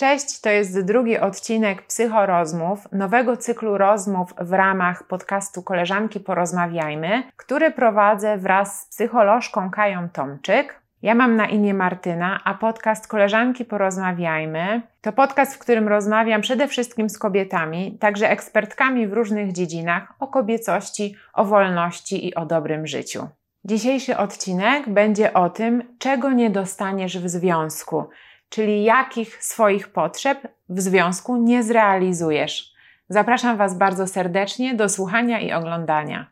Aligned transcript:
Cześć, 0.00 0.40
to 0.40 0.50
jest 0.50 0.84
drugi 0.84 1.18
odcinek 1.18 1.86
Psychorozmów, 1.86 2.88
nowego 2.92 3.36
cyklu 3.36 3.78
rozmów 3.78 4.34
w 4.40 4.52
ramach 4.52 5.06
podcastu 5.06 5.62
Koleżanki 5.62 6.20
Porozmawiajmy, 6.20 7.22
który 7.36 7.70
prowadzę 7.70 8.38
wraz 8.38 8.82
z 8.82 8.88
psycholożką 8.88 9.70
Kają 9.70 10.08
Tomczyk. 10.08 10.80
Ja 11.02 11.14
mam 11.14 11.36
na 11.36 11.46
imię 11.46 11.74
Martyna, 11.74 12.40
a 12.44 12.54
podcast 12.54 13.08
Koleżanki 13.08 13.64
Porozmawiajmy 13.64 14.82
to 15.00 15.12
podcast, 15.12 15.54
w 15.54 15.58
którym 15.58 15.88
rozmawiam 15.88 16.40
przede 16.40 16.68
wszystkim 16.68 17.10
z 17.10 17.18
kobietami, 17.18 17.98
także 18.00 18.30
ekspertkami 18.30 19.06
w 19.06 19.12
różnych 19.12 19.52
dziedzinach 19.52 20.12
o 20.20 20.26
kobiecości, 20.26 21.14
o 21.34 21.44
wolności 21.44 22.28
i 22.28 22.34
o 22.34 22.46
dobrym 22.46 22.86
życiu. 22.86 23.28
Dzisiejszy 23.64 24.16
odcinek 24.16 24.88
będzie 24.88 25.32
o 25.32 25.50
tym, 25.50 25.96
czego 25.98 26.32
nie 26.32 26.50
dostaniesz 26.50 27.18
w 27.18 27.28
związku, 27.28 28.04
czyli 28.50 28.84
jakich 28.84 29.44
swoich 29.44 29.88
potrzeb 29.88 30.48
w 30.68 30.80
związku 30.80 31.36
nie 31.36 31.62
zrealizujesz. 31.62 32.72
Zapraszam 33.08 33.56
Was 33.56 33.78
bardzo 33.78 34.06
serdecznie 34.06 34.74
do 34.74 34.88
słuchania 34.88 35.40
i 35.40 35.52
oglądania. 35.52 36.30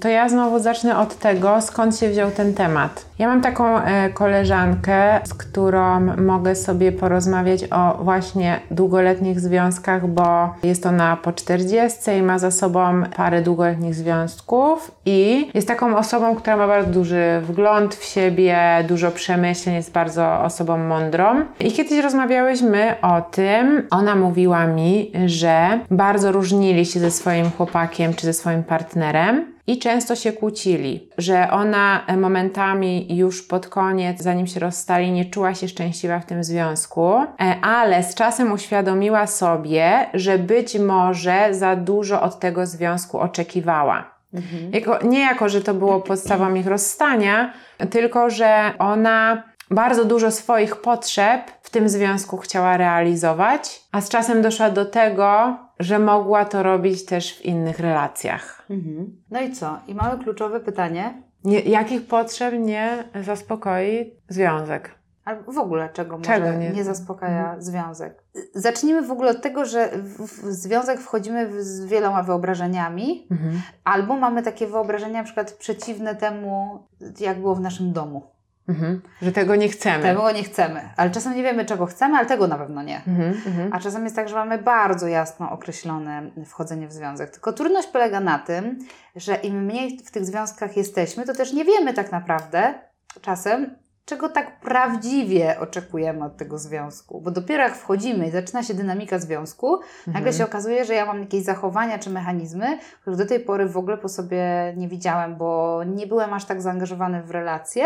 To 0.00 0.08
ja 0.08 0.28
znowu 0.28 0.58
zacznę 0.58 0.98
od 0.98 1.18
tego, 1.18 1.60
skąd 1.60 1.98
się 1.98 2.08
wziął 2.08 2.30
ten 2.30 2.54
temat. 2.54 3.06
Ja 3.18 3.28
mam 3.28 3.40
taką 3.40 3.78
e, 3.78 4.10
koleżankę, 4.10 5.20
z 5.24 5.34
którą 5.34 6.00
mogę 6.16 6.54
sobie 6.54 6.92
porozmawiać 6.92 7.64
o 7.70 8.04
właśnie 8.04 8.60
długoletnich 8.70 9.40
związkach, 9.40 10.06
bo 10.06 10.54
jest 10.62 10.86
ona 10.86 11.16
po 11.16 11.32
40 11.32 12.10
i 12.18 12.22
ma 12.22 12.38
za 12.38 12.50
sobą 12.50 13.02
parę 13.16 13.42
długoletnich 13.42 13.94
związków 13.94 14.90
i 15.06 15.50
jest 15.54 15.68
taką 15.68 15.96
osobą, 15.96 16.36
która 16.36 16.56
ma 16.56 16.66
bardzo 16.66 16.90
duży 16.90 17.40
wgląd 17.42 17.94
w 17.94 18.04
siebie, 18.04 18.58
dużo 18.88 19.10
przemyśleń, 19.10 19.74
jest 19.74 19.92
bardzo 19.92 20.40
osobą 20.42 20.78
mądrą. 20.78 21.44
I 21.60 21.72
kiedyś 21.72 21.98
rozmawiałyśmy 21.98 22.94
o 23.02 23.20
tym, 23.20 23.86
ona 23.90 24.16
mówiła 24.16 24.66
mi, 24.66 25.12
że 25.26 25.80
bardzo 25.90 26.32
różnili 26.32 26.86
się 26.86 27.00
ze 27.00 27.10
swoim 27.10 27.50
chłopakiem 27.50 28.14
czy 28.14 28.26
ze 28.26 28.32
swoim 28.32 28.64
partnerem 28.64 29.55
i 29.66 29.78
często 29.78 30.16
się 30.16 30.32
kłócili, 30.32 31.10
że 31.18 31.50
ona 31.50 32.06
momentami 32.16 33.16
już 33.16 33.42
pod 33.42 33.68
koniec, 33.68 34.22
zanim 34.22 34.46
się 34.46 34.60
rozstali, 34.60 35.12
nie 35.12 35.24
czuła 35.24 35.54
się 35.54 35.68
szczęśliwa 35.68 36.20
w 36.20 36.26
tym 36.26 36.44
związku, 36.44 37.14
e, 37.14 37.26
ale 37.62 38.02
z 38.02 38.14
czasem 38.14 38.52
uświadomiła 38.52 39.26
sobie, 39.26 40.06
że 40.14 40.38
być 40.38 40.78
może 40.78 41.54
za 41.54 41.76
dużo 41.76 42.22
od 42.22 42.40
tego 42.40 42.66
związku 42.66 43.18
oczekiwała. 43.18 44.16
Mhm. 44.34 44.72
Jako, 44.72 45.06
nie 45.06 45.20
jako, 45.20 45.48
że 45.48 45.60
to 45.60 45.74
było 45.74 46.00
podstawą 46.00 46.54
ich 46.54 46.66
rozstania, 46.66 47.52
tylko 47.90 48.30
że 48.30 48.72
ona 48.78 49.42
bardzo 49.70 50.04
dużo 50.04 50.30
swoich 50.30 50.76
potrzeb 50.76 51.40
w 51.62 51.70
tym 51.70 51.88
związku 51.88 52.36
chciała 52.36 52.76
realizować, 52.76 53.80
a 53.92 54.00
z 54.00 54.08
czasem 54.08 54.42
doszła 54.42 54.70
do 54.70 54.84
tego, 54.84 55.56
że 55.80 55.98
mogła 55.98 56.44
to 56.44 56.62
robić 56.62 57.04
też 57.04 57.38
w 57.38 57.44
innych 57.44 57.80
relacjach. 57.80 58.55
Mhm. 58.70 59.22
No 59.30 59.40
i 59.40 59.52
co? 59.52 59.78
I 59.86 59.94
mamy 59.94 60.24
kluczowe 60.24 60.60
pytanie. 60.60 61.22
Nie, 61.44 61.60
jakich 61.60 62.06
potrzeb 62.06 62.54
nie 62.58 63.04
zaspokoi 63.24 64.14
związek? 64.28 64.94
Albo 65.24 65.52
w 65.52 65.58
ogóle 65.58 65.88
czego, 65.88 66.18
czego 66.18 66.46
może 66.46 66.58
nie, 66.58 66.70
nie 66.70 66.84
zaspokaja 66.84 67.40
mhm. 67.40 67.62
związek? 67.62 68.24
Zacznijmy 68.54 69.02
w 69.02 69.10
ogóle 69.10 69.30
od 69.30 69.42
tego, 69.42 69.64
że 69.64 69.88
w, 69.88 70.22
w 70.22 70.52
związek 70.52 71.00
wchodzimy 71.00 71.62
z 71.62 71.86
wieloma 71.86 72.22
wyobrażeniami, 72.22 73.26
mhm. 73.30 73.60
albo 73.84 74.16
mamy 74.16 74.42
takie 74.42 74.66
wyobrażenia 74.66 75.18
na 75.18 75.24
przykład 75.24 75.52
przeciwne 75.52 76.14
temu, 76.14 76.78
jak 77.20 77.40
było 77.40 77.54
w 77.54 77.60
naszym 77.60 77.92
domu. 77.92 78.35
Mhm. 78.68 79.02
Że 79.22 79.32
tego 79.32 79.56
nie 79.56 79.68
chcemy. 79.68 80.02
Tego 80.02 80.32
nie 80.32 80.42
chcemy. 80.42 80.80
Ale 80.96 81.10
czasem 81.10 81.36
nie 81.36 81.42
wiemy, 81.42 81.64
czego 81.64 81.86
chcemy, 81.86 82.16
ale 82.16 82.26
tego 82.26 82.46
na 82.46 82.58
pewno 82.58 82.82
nie. 82.82 82.96
Mhm, 82.96 83.42
mhm. 83.46 83.72
A 83.72 83.80
czasem 83.80 84.04
jest 84.04 84.16
tak, 84.16 84.28
że 84.28 84.34
mamy 84.34 84.58
bardzo 84.58 85.06
jasno 85.06 85.50
określone 85.50 86.30
wchodzenie 86.46 86.88
w 86.88 86.92
związek. 86.92 87.30
Tylko 87.30 87.52
trudność 87.52 87.88
polega 87.88 88.20
na 88.20 88.38
tym, 88.38 88.78
że 89.16 89.34
im 89.34 89.64
mniej 89.64 89.98
w 89.98 90.10
tych 90.10 90.24
związkach 90.24 90.76
jesteśmy, 90.76 91.24
to 91.24 91.34
też 91.34 91.52
nie 91.52 91.64
wiemy 91.64 91.94
tak 91.94 92.12
naprawdę 92.12 92.74
czasem, 93.20 93.76
czego 94.04 94.28
tak 94.28 94.60
prawdziwie 94.60 95.60
oczekujemy 95.60 96.24
od 96.24 96.36
tego 96.36 96.58
związku. 96.58 97.20
Bo 97.20 97.30
dopiero 97.30 97.62
jak 97.62 97.76
wchodzimy 97.76 98.26
i 98.26 98.30
zaczyna 98.30 98.62
się 98.62 98.74
dynamika 98.74 99.18
związku, 99.18 99.74
mhm. 99.74 100.14
nagle 100.14 100.32
się 100.32 100.44
okazuje, 100.44 100.84
że 100.84 100.94
ja 100.94 101.06
mam 101.06 101.20
jakieś 101.20 101.42
zachowania 101.44 101.98
czy 101.98 102.10
mechanizmy, 102.10 102.78
których 103.00 103.18
do 103.18 103.26
tej 103.26 103.40
pory 103.40 103.68
w 103.68 103.76
ogóle 103.76 103.98
po 103.98 104.08
sobie 104.08 104.74
nie 104.76 104.88
widziałem, 104.88 105.36
bo 105.36 105.80
nie 105.84 106.06
byłem 106.06 106.34
aż 106.34 106.44
tak 106.44 106.62
zaangażowany 106.62 107.22
w 107.22 107.30
relacje 107.30 107.84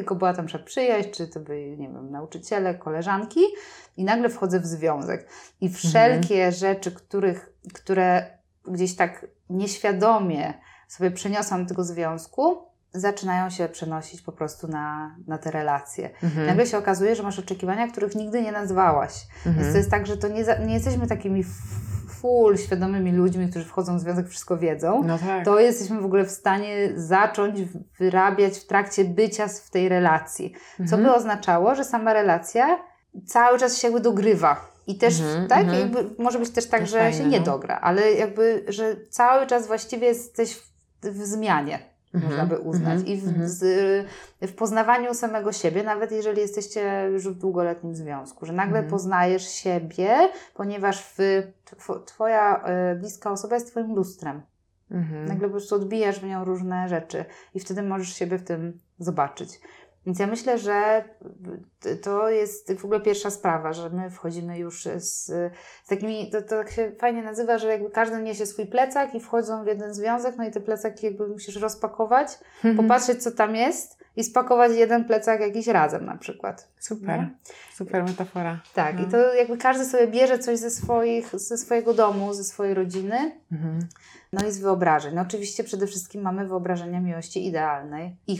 tylko 0.00 0.14
była 0.14 0.34
tam 0.34 0.46
przed 0.46 0.62
przyjaźń, 0.62 1.10
czy 1.10 1.28
to 1.28 1.40
byli, 1.40 1.78
nie 1.78 1.88
wiem, 1.88 2.10
nauczyciele, 2.10 2.74
koleżanki 2.74 3.40
i 3.96 4.04
nagle 4.04 4.28
wchodzę 4.28 4.60
w 4.60 4.66
związek. 4.66 5.28
I 5.60 5.68
wszelkie 5.68 6.34
mhm. 6.34 6.52
rzeczy, 6.52 6.92
których, 6.92 7.52
które 7.74 8.38
gdzieś 8.68 8.96
tak 8.96 9.26
nieświadomie 9.50 10.54
sobie 10.88 11.10
przeniosłam 11.10 11.62
do 11.62 11.68
tego 11.68 11.84
związku, 11.84 12.62
zaczynają 12.92 13.50
się 13.50 13.68
przenosić 13.68 14.22
po 14.22 14.32
prostu 14.32 14.68
na, 14.68 15.16
na 15.26 15.38
te 15.38 15.50
relacje. 15.50 16.10
Mhm. 16.22 16.46
Nagle 16.46 16.66
się 16.66 16.78
okazuje, 16.78 17.16
że 17.16 17.22
masz 17.22 17.38
oczekiwania, 17.38 17.88
których 17.88 18.14
nigdy 18.14 18.42
nie 18.42 18.52
nazwałaś. 18.52 19.26
Mhm. 19.36 19.56
Więc 19.56 19.72
to 19.72 19.78
jest 19.78 19.90
tak, 19.90 20.06
że 20.06 20.16
to 20.16 20.28
nie, 20.28 20.44
nie 20.66 20.74
jesteśmy 20.74 21.06
takimi 21.06 21.44
full 22.20 22.56
świadomymi 22.58 23.12
ludźmi, 23.12 23.48
którzy 23.50 23.64
wchodzą 23.64 23.96
w 23.96 24.00
związek, 24.00 24.28
wszystko 24.28 24.56
wiedzą, 24.56 25.02
no 25.04 25.18
tak. 25.18 25.44
to 25.44 25.60
jesteśmy 25.60 26.00
w 26.00 26.04
ogóle 26.04 26.24
w 26.24 26.30
stanie 26.30 26.92
zacząć 26.94 27.58
wyrabiać 27.98 28.58
w 28.58 28.66
trakcie 28.66 29.04
bycia 29.04 29.48
w 29.48 29.70
tej 29.70 29.88
relacji. 29.88 30.54
Co 30.76 30.82
mhm. 30.82 31.02
by 31.02 31.14
oznaczało, 31.14 31.74
że 31.74 31.84
sama 31.84 32.12
relacja 32.12 32.78
cały 33.26 33.58
czas 33.58 33.78
się 33.78 33.88
jakby 33.88 34.00
dogrywa. 34.00 34.70
I 34.86 34.98
też, 34.98 35.20
mm 35.20 35.44
-hmm, 35.44 35.48
tak, 35.48 35.64
mm 35.64 35.74
-hmm. 35.74 35.80
jakby 35.80 36.22
może 36.22 36.38
być 36.38 36.50
też 36.50 36.66
tak, 36.66 36.86
że 36.86 36.98
fajne, 36.98 37.18
się 37.18 37.26
nie 37.26 37.38
no. 37.38 37.44
dogra, 37.44 37.78
ale 37.82 38.12
jakby, 38.12 38.64
że 38.68 38.96
cały 39.10 39.46
czas 39.46 39.66
właściwie 39.66 40.06
jesteś 40.06 40.54
w, 40.54 40.70
w 41.02 41.24
zmianie 41.26 41.89
można 42.14 42.46
by 42.46 42.54
mhm, 42.54 42.66
uznać. 42.66 43.00
I 43.06 43.16
w, 43.16 43.28
mhm. 43.28 43.48
z, 43.48 43.62
w, 44.40 44.54
poznawaniu 44.54 45.14
samego 45.14 45.52
siebie, 45.52 45.82
nawet 45.82 46.12
jeżeli 46.12 46.40
jesteście 46.40 47.08
już 47.12 47.28
w 47.28 47.38
długoletnim 47.38 47.94
związku, 47.94 48.46
że 48.46 48.52
nagle 48.52 48.78
mhm. 48.78 48.90
poznajesz 48.90 49.48
siebie, 49.48 50.28
ponieważ 50.54 51.02
w, 51.02 51.42
Twoja 52.04 52.64
y, 52.92 52.96
bliska 52.96 53.30
osoba 53.30 53.54
jest 53.54 53.70
Twoim 53.70 53.94
lustrem. 53.94 54.42
Nagle 55.26 55.48
po 55.48 55.50
prostu 55.50 55.74
odbijasz 55.74 56.20
w 56.20 56.26
nią 56.26 56.44
różne 56.44 56.88
rzeczy 56.88 57.24
i 57.54 57.60
wtedy 57.60 57.82
możesz 57.82 58.14
siebie 58.14 58.38
w 58.38 58.44
tym 58.44 58.80
zobaczyć. 58.98 59.60
Więc 60.06 60.18
ja 60.18 60.26
myślę, 60.26 60.58
że 60.58 61.04
to 62.02 62.28
jest 62.28 62.72
w 62.72 62.84
ogóle 62.84 63.00
pierwsza 63.00 63.30
sprawa, 63.30 63.72
że 63.72 63.90
my 63.90 64.10
wchodzimy 64.10 64.58
już 64.58 64.84
z, 64.84 65.26
z 65.26 65.86
takimi, 65.88 66.30
to, 66.30 66.42
to 66.42 66.48
tak 66.48 66.70
się 66.70 66.92
fajnie 66.98 67.22
nazywa, 67.22 67.58
że 67.58 67.68
jakby 67.68 67.90
każdy 67.90 68.22
niesie 68.22 68.46
swój 68.46 68.66
plecak 68.66 69.14
i 69.14 69.20
wchodzą 69.20 69.64
w 69.64 69.66
jeden 69.66 69.94
związek, 69.94 70.34
no 70.38 70.44
i 70.44 70.50
te 70.50 70.60
plecaki 70.60 71.06
jakby 71.06 71.28
musisz 71.28 71.56
rozpakować, 71.56 72.28
mhm. 72.56 72.76
popatrzeć 72.76 73.22
co 73.22 73.30
tam 73.30 73.56
jest 73.56 74.00
i 74.16 74.24
spakować 74.24 74.72
jeden 74.72 75.04
plecak 75.04 75.40
jakiś 75.40 75.66
razem 75.66 76.06
na 76.06 76.16
przykład. 76.16 76.68
Super, 76.78 77.28
super 77.74 78.04
metafora. 78.04 78.60
Tak, 78.74 78.96
no. 78.98 79.06
i 79.06 79.10
to 79.10 79.34
jakby 79.34 79.58
każdy 79.58 79.84
sobie 79.84 80.06
bierze 80.06 80.38
coś 80.38 80.58
ze, 80.58 80.70
swoich, 80.70 81.38
ze 81.38 81.58
swojego 81.58 81.94
domu, 81.94 82.34
ze 82.34 82.44
swojej 82.44 82.74
rodziny. 82.74 83.40
Mhm. 83.52 83.88
No 84.32 84.48
i 84.48 84.52
z 84.52 84.58
wyobrażeń. 84.58 85.14
No 85.14 85.22
oczywiście 85.22 85.64
przede 85.64 85.86
wszystkim 85.86 86.22
mamy 86.22 86.48
wyobrażenia 86.48 87.00
miłości 87.00 87.46
idealnej. 87.46 88.16
I 88.26 88.38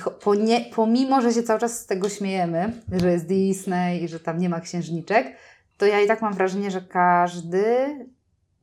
pomimo, 0.75 1.21
że 1.21 1.33
się 1.33 1.43
cały 1.43 1.61
czas 1.61 1.81
z 1.81 1.87
tego 1.87 2.09
śmiejemy, 2.09 2.73
że 2.93 3.13
jest 3.13 3.27
Disney 3.27 4.05
i 4.05 4.09
że 4.09 4.21
tam 4.21 4.39
nie 4.39 4.49
ma 4.49 4.61
księżniczek, 4.61 5.37
to 5.79 5.87
ja 5.87 6.01
i 6.01 6.07
tak 6.07 6.23
mam 6.23 6.35
wrażenie, 6.35 6.71
że 6.71 6.81
każdy, 6.81 7.75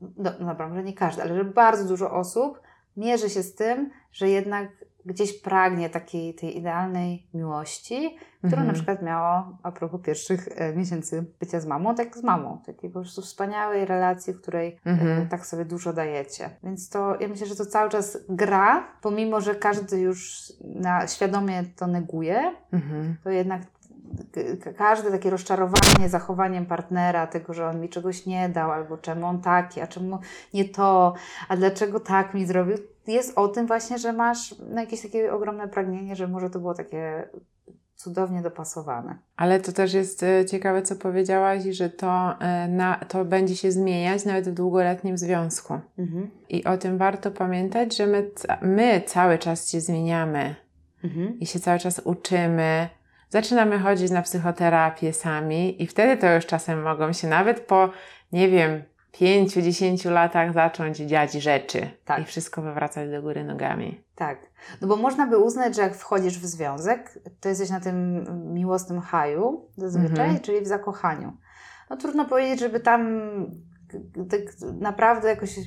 no, 0.02 0.32
no 0.40 0.46
dobra, 0.46 0.70
może 0.70 0.84
nie 0.84 0.94
każdy, 0.94 1.22
ale 1.22 1.36
że 1.36 1.44
bardzo 1.46 1.86
dużo 1.86 2.12
osób 2.12 2.62
mierzy 2.98 3.30
się 3.30 3.44
z 3.44 3.56
tym, 3.56 3.92
że 4.12 4.30
jednak 4.30 4.77
gdzieś 5.08 5.42
pragnie 5.42 5.90
takiej 5.90 6.36
tej 6.36 6.58
idealnej 6.58 7.28
miłości, 7.34 8.18
którą 8.38 8.62
mhm. 8.62 8.68
na 8.68 8.74
przykład 8.74 9.02
miało 9.02 9.58
a 9.64 9.72
propos 9.72 10.02
pierwszych 10.02 10.48
e, 10.56 10.76
miesięcy 10.76 11.26
bycia 11.40 11.60
z 11.60 11.66
mamą, 11.66 11.96
tak 11.96 12.18
z 12.18 12.24
mamą. 12.24 12.62
Takiej 12.66 12.90
po 12.90 13.00
prostu 13.00 13.22
wspaniałej 13.22 13.86
relacji, 13.86 14.34
w 14.34 14.42
której 14.42 14.80
e, 14.86 14.90
mhm. 14.90 15.28
tak 15.28 15.46
sobie 15.46 15.66
dużo 15.66 15.94
dajecie. 15.94 16.50
Więc 16.64 16.90
to, 16.90 17.16
ja 17.20 17.28
myślę, 17.28 17.48
że 17.48 17.56
to 17.56 17.66
cały 17.66 17.90
czas 17.90 18.18
gra, 18.30 18.88
pomimo, 19.02 19.42
że 19.42 19.56
każdy 19.56 20.00
już 20.00 20.54
na, 20.62 21.08
świadomie 21.08 21.64
to 21.76 21.88
neguje, 21.88 22.56
mhm. 22.72 23.18
to 23.24 23.30
jednak 23.30 23.62
każde 24.78 25.12
takie 25.12 25.30
rozczarowanie 25.30 26.10
zachowaniem 26.10 26.66
partnera, 26.66 27.28
tego, 27.28 27.54
że 27.54 27.68
on 27.68 27.82
mi 27.82 27.90
czegoś 27.90 28.26
nie 28.26 28.50
dał, 28.50 28.72
albo 28.72 28.98
czemu 28.98 29.26
on 29.26 29.42
taki, 29.42 29.82
a 29.82 29.88
czemu 29.88 30.20
nie 30.54 30.66
to, 30.66 31.14
a 31.50 31.58
dlaczego 31.58 32.00
tak 32.00 32.34
mi 32.34 32.46
zrobił, 32.46 32.78
jest 33.08 33.38
o 33.38 33.48
tym 33.48 33.68
właśnie, 33.68 33.98
że 33.98 34.14
masz 34.14 34.56
no, 34.70 34.82
jakieś 34.82 35.02
takie 35.02 35.34
ogromne 35.34 35.68
pragnienie, 35.68 36.16
że 36.16 36.28
może 36.28 36.50
to 36.50 36.60
było 36.60 36.74
takie 36.74 37.30
cudownie 37.96 38.42
dopasowane. 38.42 39.18
Ale 39.36 39.60
to 39.60 39.72
też 39.72 39.94
jest 39.94 40.24
e, 40.24 40.46
ciekawe, 40.46 40.82
co 40.82 40.96
powiedziałaś, 40.96 41.64
że 41.64 41.90
to, 41.90 42.36
e, 42.40 42.68
na, 42.68 42.96
to 42.96 43.26
będzie 43.26 43.56
się 43.56 43.72
zmieniać 43.72 44.26
nawet 44.26 44.50
w 44.50 44.54
długoletnim 44.54 45.18
związku. 45.18 45.80
Mhm. 45.98 46.30
I 46.50 46.64
o 46.64 46.78
tym 46.78 46.98
warto 46.98 47.32
pamiętać, 47.32 47.98
że 47.98 48.08
my, 48.08 48.32
my 48.62 49.02
cały 49.06 49.38
czas 49.38 49.72
się 49.72 49.82
zmieniamy 49.82 50.56
Mhm. 51.04 51.40
i 51.40 51.46
się 51.46 51.60
cały 51.60 51.80
czas 51.80 52.02
uczymy. 52.04 52.90
Zaczynamy 53.30 53.80
chodzić 53.80 54.12
na 54.12 54.22
psychoterapię 54.22 55.14
sami, 55.14 55.84
i 55.84 55.88
wtedy 55.88 56.22
to 56.22 56.34
już 56.36 56.46
czasem 56.46 56.82
mogą 56.82 57.14
się 57.14 57.28
nawet 57.28 57.60
po, 57.60 57.90
nie 58.32 58.50
wiem, 58.50 58.84
5-10 59.14 60.12
latach 60.12 60.54
zacząć 60.54 60.98
dziać 60.98 61.34
rzeczy 61.34 61.90
Tak. 62.06 62.22
i 62.22 62.26
wszystko 62.26 62.62
wywracać 62.62 63.12
do 63.12 63.22
góry 63.22 63.44
nogami. 63.44 64.04
Tak. 64.16 64.40
No 64.82 64.88
bo 64.88 64.96
można 64.96 65.28
by 65.28 65.38
uznać, 65.38 65.76
że 65.76 65.82
jak 65.82 65.96
wchodzisz 65.96 66.40
w 66.40 66.46
związek, 66.46 67.20
to 67.40 67.50
jesteś 67.50 67.70
na 67.70 67.80
tym 67.80 68.26
miłosnym 68.54 69.02
haju 69.02 69.70
zazwyczaj, 69.78 70.26
Mhm. 70.26 70.40
czyli 70.40 70.62
w 70.62 70.68
zakochaniu. 70.68 71.34
No 71.90 71.98
trudno 71.98 72.26
powiedzieć, 72.26 72.60
żeby 72.60 72.80
tam 72.80 73.20
tak 74.30 74.42
naprawdę 74.80 75.30
jakoś 75.30 75.60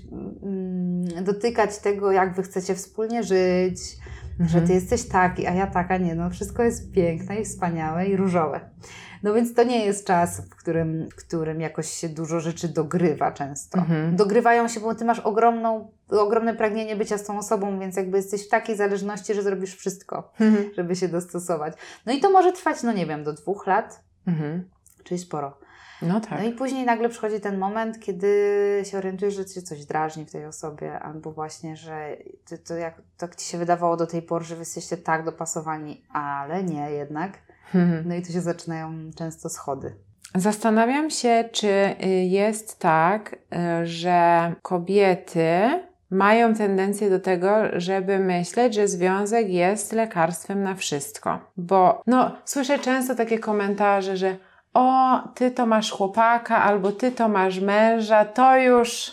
mm, 0.42 1.24
dotykać 1.24 1.78
tego, 1.78 2.12
jak 2.12 2.34
wy 2.34 2.42
chcecie 2.42 2.74
wspólnie 2.74 3.22
żyć, 3.22 3.80
że 4.38 4.44
Mhm. 4.44 4.66
ty 4.66 4.72
jesteś 4.72 5.08
taki, 5.08 5.46
a 5.46 5.54
ja 5.54 5.66
taka, 5.66 5.96
nie, 5.96 6.14
no 6.14 6.30
wszystko 6.30 6.62
jest 6.62 6.92
piękne 6.92 7.40
i 7.40 7.44
wspaniałe 7.44 8.06
i 8.06 8.16
różowe. 8.16 8.60
No 9.22 9.34
więc 9.34 9.54
to 9.54 9.62
nie 9.62 9.84
jest 9.86 10.06
czas, 10.06 10.40
w 10.40 10.56
którym, 10.56 11.08
w 11.10 11.14
którym 11.16 11.60
jakoś 11.60 11.90
się 11.90 12.08
dużo 12.08 12.40
rzeczy 12.40 12.68
dogrywa 12.68 13.32
często. 13.32 13.78
Mhm. 13.78 14.16
Dogrywają 14.16 14.68
się, 14.68 14.80
bo 14.80 14.94
ty 14.94 15.04
masz 15.04 15.18
ogromną, 15.20 15.90
ogromne 16.08 16.54
pragnienie 16.54 16.96
bycia 16.96 17.18
z 17.18 17.24
tą 17.24 17.38
osobą, 17.38 17.80
więc 17.80 17.96
jakby 17.96 18.16
jesteś 18.16 18.46
w 18.46 18.48
takiej 18.50 18.76
zależności, 18.76 19.34
że 19.34 19.42
zrobisz 19.42 19.76
wszystko, 19.76 20.32
Mhm. 20.40 20.70
żeby 20.76 20.96
się 20.96 21.08
dostosować. 21.08 21.74
No 22.06 22.12
i 22.12 22.20
to 22.20 22.30
może 22.30 22.52
trwać, 22.52 22.82
no 22.82 22.92
nie 22.92 23.06
wiem, 23.06 23.24
do 23.24 23.32
dwóch 23.32 23.66
lat, 23.66 24.00
Mhm. 24.26 24.68
czyli 25.04 25.20
sporo. 25.20 25.58
No 26.02 26.20
tak. 26.20 26.38
No 26.38 26.44
i 26.44 26.52
później 26.52 26.86
nagle 26.86 27.08
przychodzi 27.08 27.40
ten 27.40 27.58
moment, 27.58 28.00
kiedy 28.00 28.82
się 28.84 28.98
orientujesz, 28.98 29.34
że 29.34 29.46
cię 29.46 29.62
coś 29.62 29.84
drażni 29.84 30.24
w 30.24 30.30
tej 30.30 30.46
osobie, 30.46 30.98
albo 30.98 31.32
właśnie, 31.32 31.76
że 31.76 32.16
to, 32.48 32.58
to 32.58 32.74
jak 32.74 33.02
tak 33.16 33.36
ci 33.36 33.46
się 33.46 33.58
wydawało 33.58 33.96
do 33.96 34.06
tej 34.06 34.22
pory, 34.22 34.44
że 34.44 34.54
wy 34.54 34.60
jesteście 34.60 34.96
tak 34.96 35.24
dopasowani, 35.24 36.04
ale 36.12 36.64
nie 36.64 36.90
jednak. 36.90 37.38
Mhm. 37.74 38.08
No 38.08 38.14
i 38.14 38.22
tu 38.22 38.32
się 38.32 38.40
zaczynają 38.40 39.10
często 39.16 39.48
schody. 39.48 39.94
Zastanawiam 40.34 41.10
się, 41.10 41.44
czy 41.52 41.68
y, 42.04 42.08
jest 42.08 42.78
tak, 42.78 43.34
y, 43.82 43.86
że 43.86 44.52
kobiety 44.62 45.80
mają 46.10 46.54
tendencję 46.54 47.10
do 47.10 47.20
tego, 47.20 47.50
żeby 47.72 48.18
myśleć, 48.18 48.74
że 48.74 48.88
związek 48.88 49.48
jest 49.48 49.92
lekarstwem 49.92 50.62
na 50.62 50.74
wszystko. 50.74 51.38
Bo 51.56 52.02
no, 52.06 52.36
słyszę 52.44 52.78
często 52.78 53.14
takie 53.14 53.38
komentarze, 53.38 54.16
że 54.16 54.36
o, 54.74 55.18
ty 55.34 55.50
to 55.50 55.66
masz 55.66 55.90
chłopaka, 55.90 56.62
albo 56.62 56.92
ty 56.92 57.12
to 57.12 57.28
masz 57.28 57.60
męża, 57.60 58.24
to 58.24 58.58
już. 58.58 59.12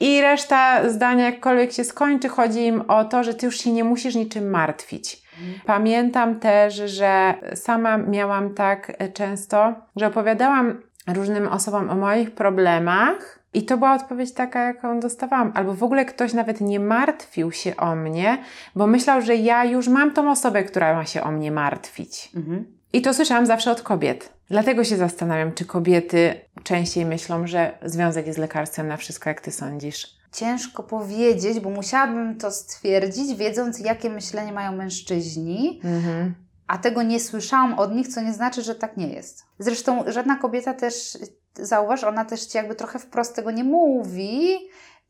I 0.00 0.20
reszta 0.20 0.88
zdania, 0.90 1.24
jakkolwiek 1.24 1.72
się 1.72 1.84
skończy, 1.84 2.28
chodzi 2.28 2.66
im 2.66 2.80
o 2.88 3.04
to, 3.04 3.24
że 3.24 3.34
ty 3.34 3.46
już 3.46 3.58
się 3.58 3.72
nie 3.72 3.84
musisz 3.84 4.14
niczym 4.14 4.50
martwić. 4.50 5.22
Pamiętam 5.66 6.40
też, 6.40 6.74
że 6.74 7.34
sama 7.54 7.98
miałam 7.98 8.54
tak 8.54 8.92
e, 8.98 9.08
często, 9.08 9.74
że 9.96 10.06
opowiadałam 10.06 10.82
różnym 11.06 11.48
osobom 11.48 11.90
o 11.90 11.94
moich 11.94 12.30
problemach. 12.30 13.40
I 13.54 13.64
to 13.64 13.76
była 13.76 13.94
odpowiedź 13.94 14.34
taka, 14.34 14.64
jaką 14.64 15.00
dostawałam. 15.00 15.52
Albo 15.54 15.74
w 15.74 15.82
ogóle 15.82 16.04
ktoś 16.04 16.32
nawet 16.32 16.60
nie 16.60 16.80
martwił 16.80 17.52
się 17.52 17.76
o 17.76 17.96
mnie, 17.96 18.38
bo 18.76 18.86
myślał, 18.86 19.20
że 19.20 19.36
ja 19.36 19.64
już 19.64 19.88
mam 19.88 20.10
tą 20.10 20.30
osobę, 20.30 20.62
która 20.62 20.94
ma 20.94 21.04
się 21.04 21.22
o 21.22 21.30
mnie 21.30 21.52
martwić. 21.52 22.30
Mhm. 22.36 22.64
I 22.92 23.02
to 23.02 23.14
słyszałam 23.14 23.46
zawsze 23.46 23.70
od 23.70 23.82
kobiet. 23.82 24.39
Dlatego 24.50 24.84
się 24.84 24.96
zastanawiam, 24.96 25.52
czy 25.52 25.64
kobiety 25.64 26.34
częściej 26.62 27.06
myślą, 27.06 27.46
że 27.46 27.78
związek 27.84 28.26
jest 28.26 28.38
lekarstwem 28.38 28.88
na 28.88 28.96
wszystko, 28.96 29.30
jak 29.30 29.40
ty 29.40 29.50
sądzisz. 29.52 30.20
Ciężko 30.32 30.82
powiedzieć, 30.82 31.60
bo 31.60 31.70
musiałabym 31.70 32.38
to 32.38 32.50
stwierdzić, 32.50 33.34
wiedząc, 33.36 33.78
jakie 33.78 34.10
myślenie 34.10 34.52
mają 34.52 34.72
mężczyźni, 34.76 35.80
Mhm. 35.84 36.34
a 36.66 36.78
tego 36.78 37.02
nie 37.02 37.20
słyszałam 37.20 37.74
od 37.78 37.94
nich, 37.94 38.08
co 38.08 38.20
nie 38.20 38.32
znaczy, 38.32 38.62
że 38.62 38.74
tak 38.74 38.96
nie 38.96 39.08
jest. 39.08 39.44
Zresztą 39.58 40.04
żadna 40.06 40.36
kobieta 40.36 40.74
też, 40.74 41.18
zauważ, 41.54 42.04
ona 42.04 42.24
też 42.24 42.46
ci 42.46 42.56
jakby 42.56 42.74
trochę 42.74 42.98
wprost 42.98 43.36
tego 43.36 43.50
nie 43.50 43.64
mówi, 43.64 44.56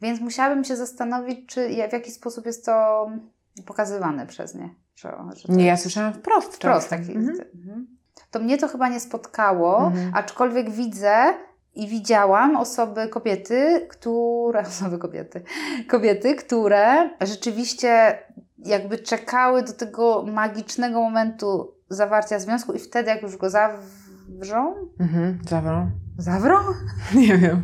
więc 0.03 0.21
musiałabym 0.21 0.65
się 0.65 0.77
zastanowić, 0.77 1.39
czy 1.47 1.69
w 1.91 1.93
jaki 1.93 2.11
sposób 2.11 2.47
jest 2.47 2.65
to 2.67 3.07
pokazywane 3.67 4.27
przez 4.27 4.55
nie. 4.55 4.75
Że, 4.97 5.13
że 5.37 5.49
to 5.49 5.53
Nie, 5.53 5.65
ja 5.65 5.71
jest 5.71 5.83
słyszałam 5.83 6.13
wprost. 6.15 6.55
wprost 6.55 6.89
czasem. 6.89 7.07
taki. 7.07 7.19
Mhm. 7.19 7.39
Mhm. 7.55 7.87
To 8.31 8.39
mnie 8.39 8.59
to 8.59 8.69
chyba 8.69 8.89
nie 8.89 9.01
spotkało, 9.01 9.87
Mhm. 9.87 10.13
aczkolwiek 10.15 10.71
widzę 10.71 11.15
i 11.75 11.89
widziałam 11.89 12.57
osoby, 12.57 13.09
kobiety, 13.09 13.87
które, 13.91 14.61
osoby 14.69 14.99
kobiety, 14.99 15.43
kobiety, 15.89 16.35
które 16.35 17.11
rzeczywiście 17.21 18.19
jakby 18.59 18.99
czekały 18.99 19.63
do 19.63 19.73
tego 19.73 20.23
magicznego 20.33 21.01
momentu 21.03 21.75
zawarcia 21.89 22.39
związku 22.39 22.73
i 22.73 22.79
wtedy 22.79 23.11
jak 23.11 23.23
już 23.23 23.37
go 23.37 23.51
zawrzą, 23.51 24.75
Mhm. 25.01 25.39
Zawrą? 25.49 25.91
zawrą, 26.19 26.57
Nie 27.15 27.39
wiem. 27.39 27.63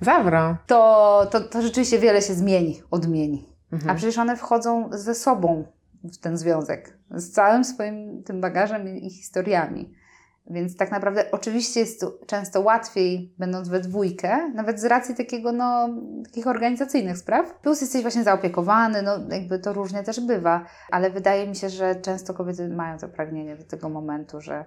Zawrą. 0.00 0.56
to, 0.66 1.26
to, 1.30 1.40
to 1.40 1.62
rzeczywiście 1.62 1.98
wiele 1.98 2.22
się 2.22 2.34
zmieni, 2.34 2.82
odmieni. 2.90 3.48
Mhm. 3.72 3.90
A 3.90 3.94
przecież 3.94 4.18
one 4.18 4.36
wchodzą 4.36 4.88
ze 4.92 5.14
sobą 5.14 5.64
w 6.04 6.18
ten 6.18 6.36
związek, 6.36 6.98
z 7.16 7.30
całym 7.30 7.64
swoim 7.64 8.22
tym 8.22 8.40
bagażem 8.40 8.88
i 8.88 9.10
historiami. 9.10 9.94
Więc 10.50 10.76
tak 10.76 10.90
naprawdę 10.90 11.24
oczywiście 11.32 11.80
jest 11.80 12.00
to 12.00 12.12
często 12.26 12.60
łatwiej, 12.60 13.34
będąc 13.38 13.68
we 13.68 13.80
dwójkę, 13.80 14.50
nawet 14.54 14.80
z 14.80 14.84
racji 14.84 15.14
takiego, 15.14 15.52
no, 15.52 15.88
takich 16.24 16.46
organizacyjnych 16.46 17.18
spraw. 17.18 17.54
Plus 17.54 17.80
jesteś 17.80 18.02
właśnie 18.02 18.22
zaopiekowany, 18.24 19.02
no 19.02 19.12
jakby 19.30 19.58
to 19.58 19.72
różnie 19.72 20.02
też 20.02 20.20
bywa, 20.20 20.64
ale 20.90 21.10
wydaje 21.10 21.48
mi 21.48 21.56
się, 21.56 21.68
że 21.68 21.94
często 21.94 22.34
kobiety 22.34 22.68
mają 22.68 22.98
to 22.98 23.08
pragnienie 23.08 23.56
do 23.56 23.64
tego 23.64 23.88
momentu, 23.88 24.40
że... 24.40 24.64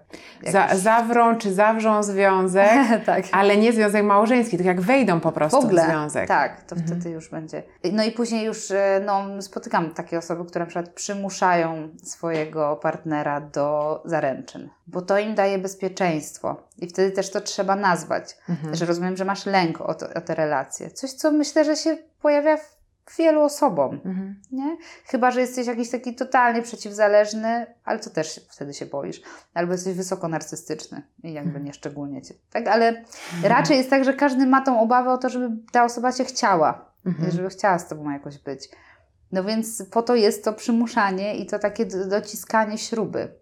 Za, 0.47 0.59
jakiś- 0.59 0.77
zawrą 0.79 1.35
czy 1.37 1.53
zawrzą 1.53 2.03
związek, 2.03 2.71
tak. 3.05 3.23
ale 3.31 3.57
nie 3.57 3.73
związek 3.73 4.03
małżeński, 4.05 4.57
tak 4.57 4.65
jak 4.65 4.81
wejdą 4.81 5.19
po 5.19 5.31
W 5.31 5.33
prostu 5.33 5.61
w, 5.61 5.65
ogóle, 5.65 5.85
związek. 5.85 6.27
tak, 6.27 6.61
to 6.63 6.75
Mhm. 6.75 6.87
wtedy 7.01 7.09
już 7.15 7.29
będzie. 7.29 7.63
No 7.93 8.03
i 8.03 8.11
później 8.11 8.45
już 8.45 8.71
e, 8.71 9.01
no, 9.05 9.41
spotykam 9.41 9.91
takie 9.93 10.17
osoby, 10.17 10.45
które 10.45 10.65
na 10.65 10.69
przykład 10.69 10.89
przymuszają 10.93 11.89
swojego 12.03 12.75
partnera 12.81 13.41
do 13.41 14.01
zaręczyn, 14.05 14.69
bo 14.87 15.01
to 15.01 15.17
im 15.19 15.35
daje 15.35 15.57
bezpieczeństwo 15.59 16.63
i 16.77 16.87
wtedy 16.87 17.11
też 17.11 17.31
to 17.31 17.41
trzeba 17.41 17.75
nazwać, 17.75 18.37
Mhm. 18.49 18.75
że 18.75 18.85
rozumiem, 18.85 19.17
że 19.17 19.25
masz 19.25 19.45
lęk 19.45 19.81
o, 19.81 19.93
to, 19.93 20.05
o 20.15 20.21
te 20.21 20.35
relacje. 20.35 20.91
Coś, 20.91 21.11
co 21.11 21.31
myślę, 21.31 21.65
że 21.65 21.75
się 21.75 21.97
pojawia 22.21 22.57
w 22.57 23.17
wielu 23.17 23.41
osobom, 23.41 23.93
Mhm. 24.05 24.41
nie? 24.51 24.77
Chyba, 25.05 25.31
że 25.31 25.41
jesteś 25.41 25.67
jakiś 25.67 25.89
taki 25.89 26.15
totalnie 26.15 26.61
przeciwzależny, 26.61 27.65
ale 27.83 27.99
to 27.99 28.09
też 28.09 28.41
wtedy 28.49 28.73
się 28.73 28.85
boisz. 28.85 29.21
Albo 29.53 29.71
jesteś 29.71 29.93
wysoko 29.93 30.27
narcystyczny 30.27 31.01
i 31.23 31.33
jakby 31.33 31.59
nie 31.59 31.73
szczególnie 31.73 32.21
cię. 32.21 32.33
Tak, 32.51 32.67
ale 32.67 33.03
raczej 33.43 33.77
jest 33.77 33.89
tak, 33.89 34.03
że 34.05 34.13
każdy 34.13 34.45
ma 34.45 34.61
tą 34.61 34.79
obawę 34.79 35.11
o 35.11 35.17
to, 35.17 35.29
żeby 35.29 35.57
ta 35.71 35.83
osoba 35.85 36.11
cię 36.11 36.25
chciała, 36.25 36.91
Mhm. 37.05 37.31
żeby 37.31 37.49
chciała 37.49 37.79
z 37.79 37.87
tobą 37.87 38.09
jakoś 38.11 38.37
być. 38.37 38.69
No 39.31 39.43
więc 39.43 39.83
po 39.91 40.01
to 40.01 40.15
jest 40.15 40.43
to 40.43 40.53
przymuszanie 40.53 41.35
i 41.37 41.45
to 41.45 41.59
takie 41.59 41.85
do- 41.85 42.07
dociskanie 42.07 42.77
śruby. 42.77 43.33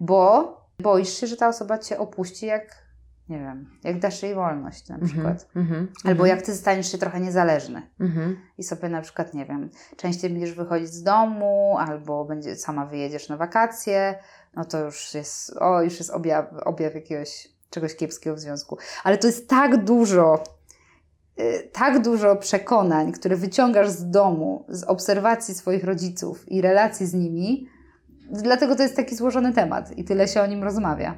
Bo 0.00 0.63
boisz 0.78 1.20
się, 1.20 1.26
że 1.26 1.36
ta 1.36 1.48
osoba 1.48 1.78
cię 1.78 1.98
opuści, 1.98 2.46
jak 2.46 2.84
nie 3.28 3.38
wiem, 3.38 3.70
jak 3.84 3.98
dasz 3.98 4.22
jej 4.22 4.34
wolność 4.34 4.88
na 4.88 4.98
przykład. 4.98 5.48
Mhm. 5.56 5.88
Albo 6.04 6.24
Mhm. 6.24 6.28
jak 6.28 6.46
ty 6.46 6.54
staniesz 6.54 6.92
się 6.92 6.98
trochę 6.98 7.20
niezależny 7.20 7.82
Mhm. 8.00 8.36
i 8.58 8.64
sobie 8.64 8.88
na 8.88 9.00
przykład, 9.00 9.34
nie 9.34 9.46
wiem, 9.46 9.70
częściej 9.96 10.30
będziesz 10.30 10.52
wychodzić 10.52 10.88
z 10.88 11.02
domu, 11.02 11.76
albo 11.78 12.24
będzie, 12.24 12.56
sama 12.56 12.86
wyjedziesz 12.86 13.28
na 13.28 13.36
wakacje, 13.36 14.18
no 14.56 14.64
to 14.64 14.78
już 14.84 15.14
jest, 15.14 15.56
o, 15.56 15.82
już 15.82 15.98
jest 15.98 16.10
objaw, 16.10 16.46
objaw 16.64 16.94
jakiegoś 16.94 17.48
czegoś 17.70 17.96
kiepskiego 17.96 18.36
w 18.36 18.40
związku. 18.40 18.78
Ale 19.04 19.18
to 19.18 19.26
jest 19.26 19.48
tak 19.48 19.84
dużo, 19.84 20.44
y, 21.40 21.70
tak 21.72 22.02
dużo 22.02 22.36
przekonań, 22.36 23.12
które 23.12 23.36
wyciągasz 23.36 23.88
z 23.88 24.10
domu, 24.10 24.64
z 24.68 24.84
obserwacji 24.84 25.54
swoich 25.54 25.84
rodziców 25.84 26.48
i 26.48 26.60
relacji 26.60 27.06
z 27.06 27.14
nimi, 27.14 27.68
dlatego 28.30 28.76
to 28.76 28.82
jest 28.82 28.96
taki 28.96 29.16
złożony 29.16 29.52
temat 29.52 29.98
i 29.98 30.04
tyle 30.04 30.28
się 30.28 30.42
o 30.42 30.46
nim 30.46 30.62
rozmawia. 30.64 31.14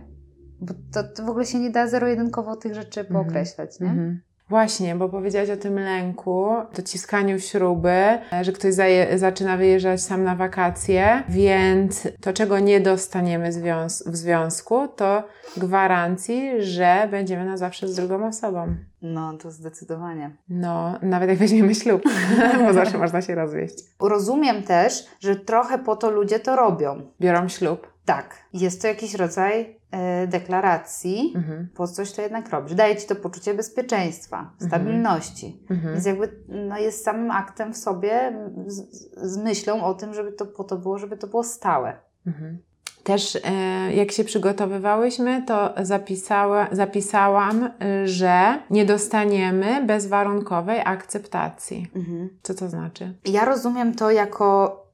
Bo 0.61 0.75
to, 0.93 1.03
to 1.05 1.25
w 1.25 1.29
ogóle 1.29 1.45
się 1.45 1.59
nie 1.59 1.71
da 1.71 1.87
zero-jedynkowo 1.87 2.57
tych 2.57 2.75
rzeczy 2.75 3.01
Mhm. 3.01 3.25
pookreślać, 3.25 3.81
nie? 3.81 4.21
Właśnie, 4.49 4.95
bo 4.95 5.09
powiedziałaś 5.09 5.51
o 5.51 5.57
tym 5.57 5.79
lęku, 5.79 6.47
dociskaniu 6.77 7.41
śruby, 7.41 8.19
e, 8.33 8.45
że 8.45 8.53
ktoś 8.53 8.75
zaczyna 9.17 9.57
wyjeżdżać 9.57 10.03
sam 10.03 10.25
na 10.25 10.35
wakacje, 10.35 11.23
więc 11.29 12.09
to, 12.21 12.33
czego 12.33 12.59
nie 12.59 12.81
dostaniemy 12.81 13.53
związ- 13.53 14.11
w 14.11 14.17
związku, 14.17 14.89
to 14.89 15.23
gwarancji, 15.57 16.51
że 16.63 17.09
będziemy 17.11 17.45
na 17.45 17.57
zawsze 17.57 17.89
z 17.89 17.95
drugą 17.97 18.27
osobą. 18.27 18.77
No, 19.03 19.33
to 19.39 19.51
zdecydowanie. 19.51 20.31
No, 20.49 20.99
nawet 21.03 21.29
jak 21.29 21.39
weźmiemy 21.39 21.75
ślub, 21.75 22.03
bo 22.67 22.73
zawsze 22.73 22.99
można 22.99 23.23
się 23.23 23.35
rozwieść. 23.35 23.75
Rozumiem 24.01 24.63
też, 24.63 25.05
że 25.21 25.37
trochę 25.37 25.79
po 25.79 25.97
to 25.97 26.11
ludzie 26.11 26.41
to 26.41 26.57
robią. 26.57 27.03
Biorą 27.21 27.49
ślub. 27.49 27.87
Tak, 28.05 28.35
jest 28.53 28.83
to 28.83 28.89
jakiś 28.89 29.15
rodzaj 29.15 29.77
deklaracji, 30.29 31.33
Mhm. 31.37 31.69
po 31.75 31.87
coś 31.87 32.13
to 32.13 32.23
jednak 32.23 32.51
robisz. 32.51 32.75
Daje 32.75 32.97
ci 32.97 33.07
to 33.07 33.17
poczucie 33.17 33.55
bezpieczeństwa, 33.55 34.51
stabilności. 34.67 35.59
Mhm. 35.71 35.95
Więc 35.95 36.07
jakby 36.07 36.33
no, 36.49 36.79
jest 36.79 37.05
samym 37.05 37.31
aktem 37.31 37.73
w 37.73 37.77
sobie 37.77 38.39
z, 38.67 38.83
z 39.33 39.37
myślą 39.39 39.85
o 39.85 39.95
tym, 39.95 40.15
żeby 40.15 40.33
to 40.33 40.47
po 40.47 40.65
to 40.65 40.77
było, 40.77 40.99
żeby 40.99 41.17
to 41.17 41.27
było 41.27 41.45
stałe. 41.45 41.97
Mhm. 42.27 42.59
Też 43.05 43.39
e, 43.45 43.93
jak 43.95 44.13
się 44.13 44.25
przygotowywałyśmy, 44.25 45.43
to 45.43 45.75
zapisała, 45.83 46.69
zapisałam, 46.73 47.65
y, 47.65 48.09
że 48.09 48.59
nie 48.71 48.85
dostaniemy 48.87 49.87
bezwarunkowej 49.87 50.81
akceptacji. 50.85 51.91
Co 52.43 52.55
to 52.55 52.69
znaczy? 52.69 53.15
Ja 53.25 53.45
rozumiem 53.45 53.95
to 53.95 54.11
jako 54.11 54.86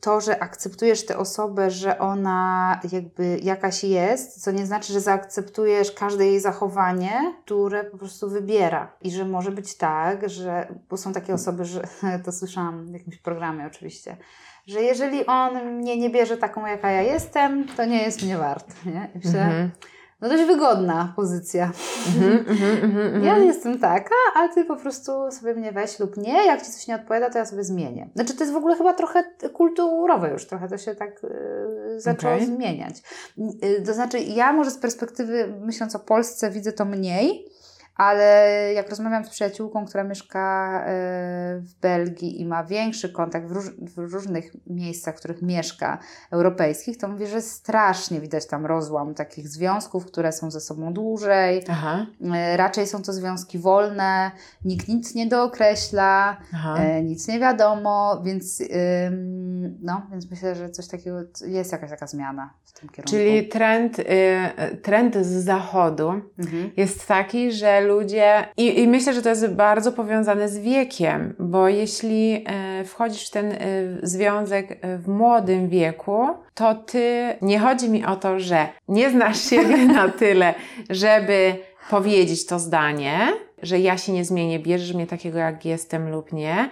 to, 0.00 0.20
że 0.20 0.42
akceptujesz 0.42 1.06
tę 1.06 1.18
osobę, 1.18 1.70
że 1.70 1.98
ona 1.98 2.80
jakby 2.92 3.38
jakaś 3.42 3.84
jest, 3.84 4.42
co 4.42 4.50
nie 4.50 4.66
znaczy, 4.66 4.92
że 4.92 5.00
zaakceptujesz 5.00 5.92
każde 5.92 6.26
jej 6.26 6.40
zachowanie, 6.40 7.34
które 7.44 7.84
po 7.84 7.98
prostu 7.98 8.30
wybiera. 8.30 8.92
I 9.00 9.10
że 9.10 9.24
może 9.24 9.50
być 9.50 9.76
tak, 9.76 10.28
że, 10.28 10.74
bo 10.90 10.96
są 10.96 11.12
takie 11.12 11.34
osoby, 11.34 11.64
że 11.64 11.82
to 12.24 12.32
słyszałam 12.32 12.86
w 12.86 12.92
jakimś 12.92 13.16
programie 13.16 13.66
oczywiście, 13.66 14.16
że 14.66 14.82
jeżeli 14.82 15.26
on 15.26 15.72
mnie 15.72 15.96
nie 15.96 16.10
bierze 16.10 16.36
taką, 16.36 16.66
jaka 16.66 16.90
ja 16.90 17.02
jestem, 17.02 17.66
to 17.76 17.84
nie 17.84 18.02
jest 18.02 18.22
mnie 18.22 18.38
wart. 18.38 18.74
Nie? 18.86 19.10
I 19.14 19.18
myślę, 19.24 19.42
Mhm. 19.42 19.70
No 20.20 20.28
dość 20.28 20.44
wygodna 20.44 21.12
pozycja. 21.16 21.72
Mhm, 22.06 22.38
mhm, 22.38 22.84
mhm. 22.84 23.24
Ja 23.24 23.38
jestem 23.38 23.78
taka, 23.78 24.14
a 24.36 24.48
ty 24.48 24.64
po 24.64 24.76
prostu 24.76 25.12
sobie 25.30 25.54
mnie 25.54 25.72
weź 25.72 25.98
lub 25.98 26.16
nie. 26.16 26.46
Jak 26.46 26.62
ci 26.62 26.72
coś 26.72 26.86
nie 26.86 26.94
odpowiada, 26.94 27.30
to 27.30 27.38
ja 27.38 27.46
sobie 27.46 27.64
zmienię. 27.64 28.10
Znaczy, 28.14 28.34
to 28.34 28.40
jest 28.40 28.52
w 28.52 28.56
ogóle 28.56 28.76
chyba 28.76 28.94
trochę 28.94 29.24
kulturowe 29.52 30.30
już, 30.30 30.46
trochę 30.46 30.68
to 30.68 30.78
się 30.78 30.94
tak 30.94 31.22
yy, 31.22 32.00
zaczęło 32.00 32.34
Okej. 32.34 32.46
zmieniać. 32.46 33.02
Yy, 33.36 33.82
to 33.86 33.94
znaczy, 33.94 34.18
ja 34.18 34.52
może 34.52 34.70
z 34.70 34.78
perspektywy, 34.78 35.54
myśląc 35.60 35.94
o 35.94 35.98
Polsce, 35.98 36.50
widzę 36.50 36.72
to 36.72 36.84
mniej. 36.84 37.53
Ale 37.96 38.50
jak 38.74 38.90
rozmawiam 38.90 39.24
z 39.24 39.28
przyjaciółką, 39.30 39.86
która 39.86 40.04
mieszka 40.04 40.72
yy, 40.78 41.60
w 41.60 41.74
Belgii 41.80 42.40
i 42.40 42.46
ma 42.46 42.64
większy 42.64 43.12
kontakt 43.12 43.46
w, 43.46 43.52
róż, 43.52 43.70
w 43.78 43.98
różnych 44.12 44.52
miejscach, 44.66 45.14
w 45.14 45.18
których 45.18 45.42
mieszka, 45.42 45.98
europejskich, 46.30 46.98
to 46.98 47.08
mówi, 47.08 47.26
że 47.26 47.42
strasznie 47.42 48.20
widać 48.20 48.46
tam 48.46 48.66
rozłam 48.66 49.14
takich 49.14 49.48
związków, 49.48 50.06
które 50.06 50.32
są 50.32 50.50
ze 50.50 50.60
sobą 50.60 50.92
dłużej, 50.92 51.64
Aha, 51.68 52.06
E, 52.34 52.56
Raczej 52.56 52.86
są 52.86 53.02
to 53.02 53.12
związki 53.12 53.58
wolne, 53.58 54.30
nikt 54.64 54.88
nic 54.88 55.14
nie 55.14 55.26
dookreśla, 55.26 56.36
aha. 56.54 56.76
e, 56.78 57.02
nic 57.02 57.28
nie 57.28 57.40
wiadomo, 57.40 58.22
więc, 58.24 58.62
no, 59.82 60.02
więc 60.10 60.30
myślę, 60.30 60.54
że 60.54 60.70
coś 60.70 60.88
takiego 60.88 61.18
jest 61.46 61.72
jakaś 61.72 61.90
taka 61.90 62.06
zmiana 62.06 62.50
w 62.64 62.72
tym 62.80 62.88
kierunku. 62.88 63.10
Czyli 63.10 63.48
trend, 63.48 63.98
y, 63.98 64.04
trend 64.82 65.16
z 65.16 65.44
zachodu 65.44 66.12
Mhm. 66.38 66.70
jest 66.76 67.06
taki, 67.06 67.52
że 67.52 67.80
ludzie. 67.86 68.46
I, 68.56 68.80
I 68.80 68.88
myślę, 68.88 69.12
że 69.14 69.22
to 69.22 69.28
jest 69.28 69.48
bardzo 69.48 69.92
powiązane 69.92 70.48
z 70.48 70.58
wiekiem, 70.58 71.34
bo 71.38 71.68
jeśli 71.68 72.44
e, 72.46 72.84
wchodzisz 72.84 73.28
w 73.28 73.30
ten 73.30 73.52
e, 73.52 73.58
związek 74.02 74.78
e, 74.80 74.98
w 74.98 75.08
młodym 75.08 75.68
wieku, 75.68 76.28
to 76.54 76.74
ty. 76.74 77.36
Nie 77.42 77.58
chodzi 77.58 77.90
mi 77.90 78.04
o 78.04 78.16
to, 78.16 78.40
że 78.40 78.68
nie 78.88 79.10
znasz 79.10 79.40
siebie 79.50 79.76
na 79.76 80.08
tyle, 80.08 80.54
żeby 80.90 81.54
powiedzieć 81.90 82.46
to 82.46 82.58
zdanie, 82.58 83.18
że 83.62 83.80
ja 83.80 83.98
się 83.98 84.12
nie 84.12 84.24
zmienię, 84.24 84.58
bierzesz 84.58 84.94
mnie 84.94 85.06
takiego, 85.06 85.38
jak 85.38 85.64
jestem 85.64 86.10
lub 86.10 86.32
nie. 86.32 86.68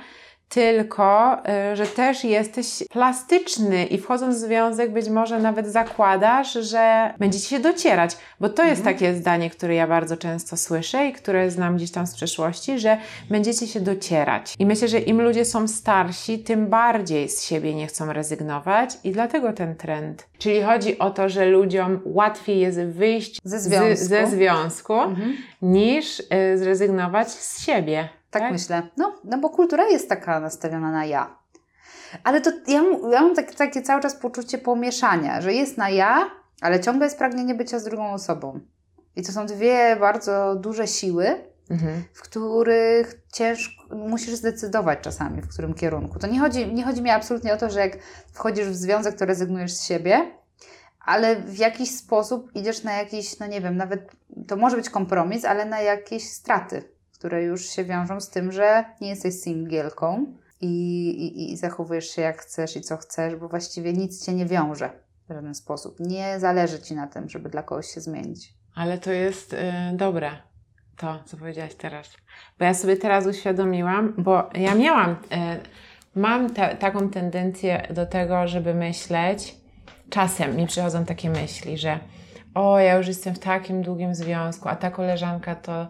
Tylko, 0.54 1.36
y, 1.72 1.76
że 1.76 1.86
też 1.86 2.24
jesteś 2.24 2.66
plastyczny 2.90 3.84
i 3.84 3.98
wchodząc 3.98 4.36
w 4.36 4.38
związek 4.38 4.92
być 4.92 5.08
może 5.08 5.38
nawet 5.38 5.66
zakładasz, 5.66 6.52
że 6.52 7.14
będziecie 7.18 7.46
się 7.46 7.60
docierać, 7.60 8.16
bo 8.40 8.48
to 8.48 8.64
jest 8.64 8.84
takie 8.84 9.14
zdanie, 9.14 9.50
które 9.50 9.74
ja 9.74 9.86
bardzo 9.86 10.16
często 10.16 10.56
słyszę 10.56 11.06
i 11.06 11.12
które 11.12 11.50
znam 11.50 11.76
gdzieś 11.76 11.90
tam 11.90 12.06
z 12.06 12.14
przeszłości, 12.14 12.78
że 12.78 12.96
będziecie 13.30 13.66
się 13.66 13.80
docierać. 13.80 14.54
I 14.58 14.66
myślę, 14.66 14.88
że 14.88 14.98
im 14.98 15.22
ludzie 15.22 15.44
są 15.44 15.68
starsi, 15.68 16.38
tym 16.38 16.66
bardziej 16.66 17.28
z 17.28 17.42
siebie 17.44 17.74
nie 17.74 17.86
chcą 17.86 18.12
rezygnować 18.12 18.90
i 19.04 19.12
dlatego 19.12 19.52
ten 19.52 19.74
trend. 19.76 20.26
Czyli 20.38 20.62
chodzi 20.62 20.98
o 20.98 21.10
to, 21.10 21.28
że 21.28 21.44
ludziom 21.46 22.00
łatwiej 22.04 22.58
jest 22.60 22.80
wyjść 22.80 23.38
Ze 23.44 23.58
z- 23.60 23.62
związku. 23.62 24.04
ze 24.04 24.26
związku 24.26 24.94
Mhm. 24.94 25.36
niż 25.62 26.20
y, 26.20 26.24
zrezygnować 26.58 27.30
z 27.30 27.62
siebie. 27.66 28.08
Tak, 28.40 28.52
myślę. 28.52 28.82
No, 28.96 29.14
no 29.24 29.38
bo 29.38 29.50
kultura 29.50 29.88
jest 29.88 30.08
taka 30.08 30.40
nastawiona 30.40 30.90
na 30.90 31.04
ja. 31.04 31.36
Ale 32.24 32.40
to 32.40 32.50
ja, 32.66 32.82
ja 33.10 33.20
mam 33.20 33.34
tak, 33.34 33.54
takie 33.54 33.82
cały 33.82 34.02
czas 34.02 34.14
poczucie 34.16 34.58
pomieszania, 34.58 35.40
że 35.40 35.52
jest 35.52 35.78
na 35.78 35.90
ja, 35.90 36.30
ale 36.60 36.80
ciągle 36.80 37.06
jest 37.06 37.18
pragnienie 37.18 37.54
bycia 37.54 37.78
z 37.78 37.84
drugą 37.84 38.12
osobą. 38.12 38.60
I 39.16 39.22
to 39.22 39.32
są 39.32 39.46
dwie 39.46 39.96
bardzo 40.00 40.54
duże 40.56 40.86
siły, 40.86 41.52
Mhm. 41.70 42.04
w 42.14 42.22
których 42.22 43.14
ciężko, 43.32 43.96
musisz 43.96 44.34
zdecydować 44.34 44.98
czasami, 45.02 45.42
w 45.42 45.48
którym 45.48 45.74
kierunku. 45.74 46.18
To 46.18 46.26
nie 46.26 46.40
chodzi, 46.40 46.74
nie 46.74 46.84
chodzi 46.84 47.02
mi 47.02 47.10
absolutnie 47.10 47.54
o 47.54 47.56
to, 47.56 47.70
że 47.70 47.80
jak 47.80 47.98
wchodzisz 48.32 48.66
w 48.66 48.74
związek, 48.74 49.14
to 49.18 49.26
rezygnujesz 49.26 49.72
z 49.72 49.84
siebie, 49.84 50.30
ale 51.04 51.36
w 51.36 51.58
jakiś 51.58 51.90
sposób 51.90 52.50
idziesz 52.54 52.82
na 52.82 52.92
jakiś, 52.92 53.38
no 53.38 53.46
nie 53.46 53.60
wiem, 53.60 53.76
nawet 53.76 54.12
to 54.48 54.56
może 54.56 54.76
być 54.76 54.90
kompromis, 54.90 55.44
ale 55.44 55.64
na 55.64 55.80
jakieś 55.80 56.28
straty, 56.28 56.82
które 57.22 57.42
już 57.42 57.66
się 57.66 57.84
wiążą 57.84 58.20
z 58.20 58.30
tym, 58.30 58.52
że 58.52 58.84
nie 59.00 59.08
jesteś 59.08 59.34
singielką 59.34 60.26
i, 60.60 61.10
i, 61.10 61.52
i 61.52 61.56
zachowujesz 61.56 62.10
się 62.10 62.22
jak 62.22 62.42
chcesz 62.42 62.76
i 62.76 62.80
co 62.80 62.96
chcesz, 62.96 63.36
bo 63.36 63.48
właściwie 63.48 63.92
nic 63.92 64.26
cię 64.26 64.34
nie 64.34 64.46
wiąże 64.46 64.90
w 65.28 65.32
żaden 65.34 65.54
sposób. 65.54 66.00
Nie 66.00 66.40
zależy 66.40 66.78
ci 66.80 66.94
na 66.94 67.06
tym, 67.06 67.28
żeby 67.28 67.48
dla 67.48 67.62
kogoś 67.62 67.86
się 67.86 68.00
zmienić. 68.00 68.54
Ale 68.74 68.98
to 68.98 69.12
jest 69.12 69.52
y, 69.52 69.56
dobre, 69.92 70.30
to 70.96 71.22
co 71.24 71.36
powiedziałaś 71.36 71.74
teraz. 71.74 72.10
Bo 72.58 72.64
ja 72.64 72.74
sobie 72.74 72.96
teraz 72.96 73.26
uświadomiłam, 73.26 74.14
bo 74.18 74.50
ja 74.54 74.74
miałam, 74.74 75.10
y, 75.10 75.16
mam 76.14 76.50
te, 76.50 76.76
taką 76.76 77.10
tendencję 77.10 77.86
do 77.90 78.06
tego, 78.06 78.48
żeby 78.48 78.74
myśleć, 78.74 79.56
czasem 80.10 80.56
mi 80.56 80.66
przychodzą 80.66 81.04
takie 81.04 81.30
myśli, 81.30 81.78
że 81.78 81.98
o, 82.54 82.78
ja 82.78 82.94
już 82.94 83.06
jestem 83.06 83.34
w 83.34 83.38
takim 83.38 83.82
długim 83.82 84.14
związku, 84.14 84.68
a 84.68 84.76
ta 84.76 84.90
koleżanka 84.90 85.54
to 85.54 85.88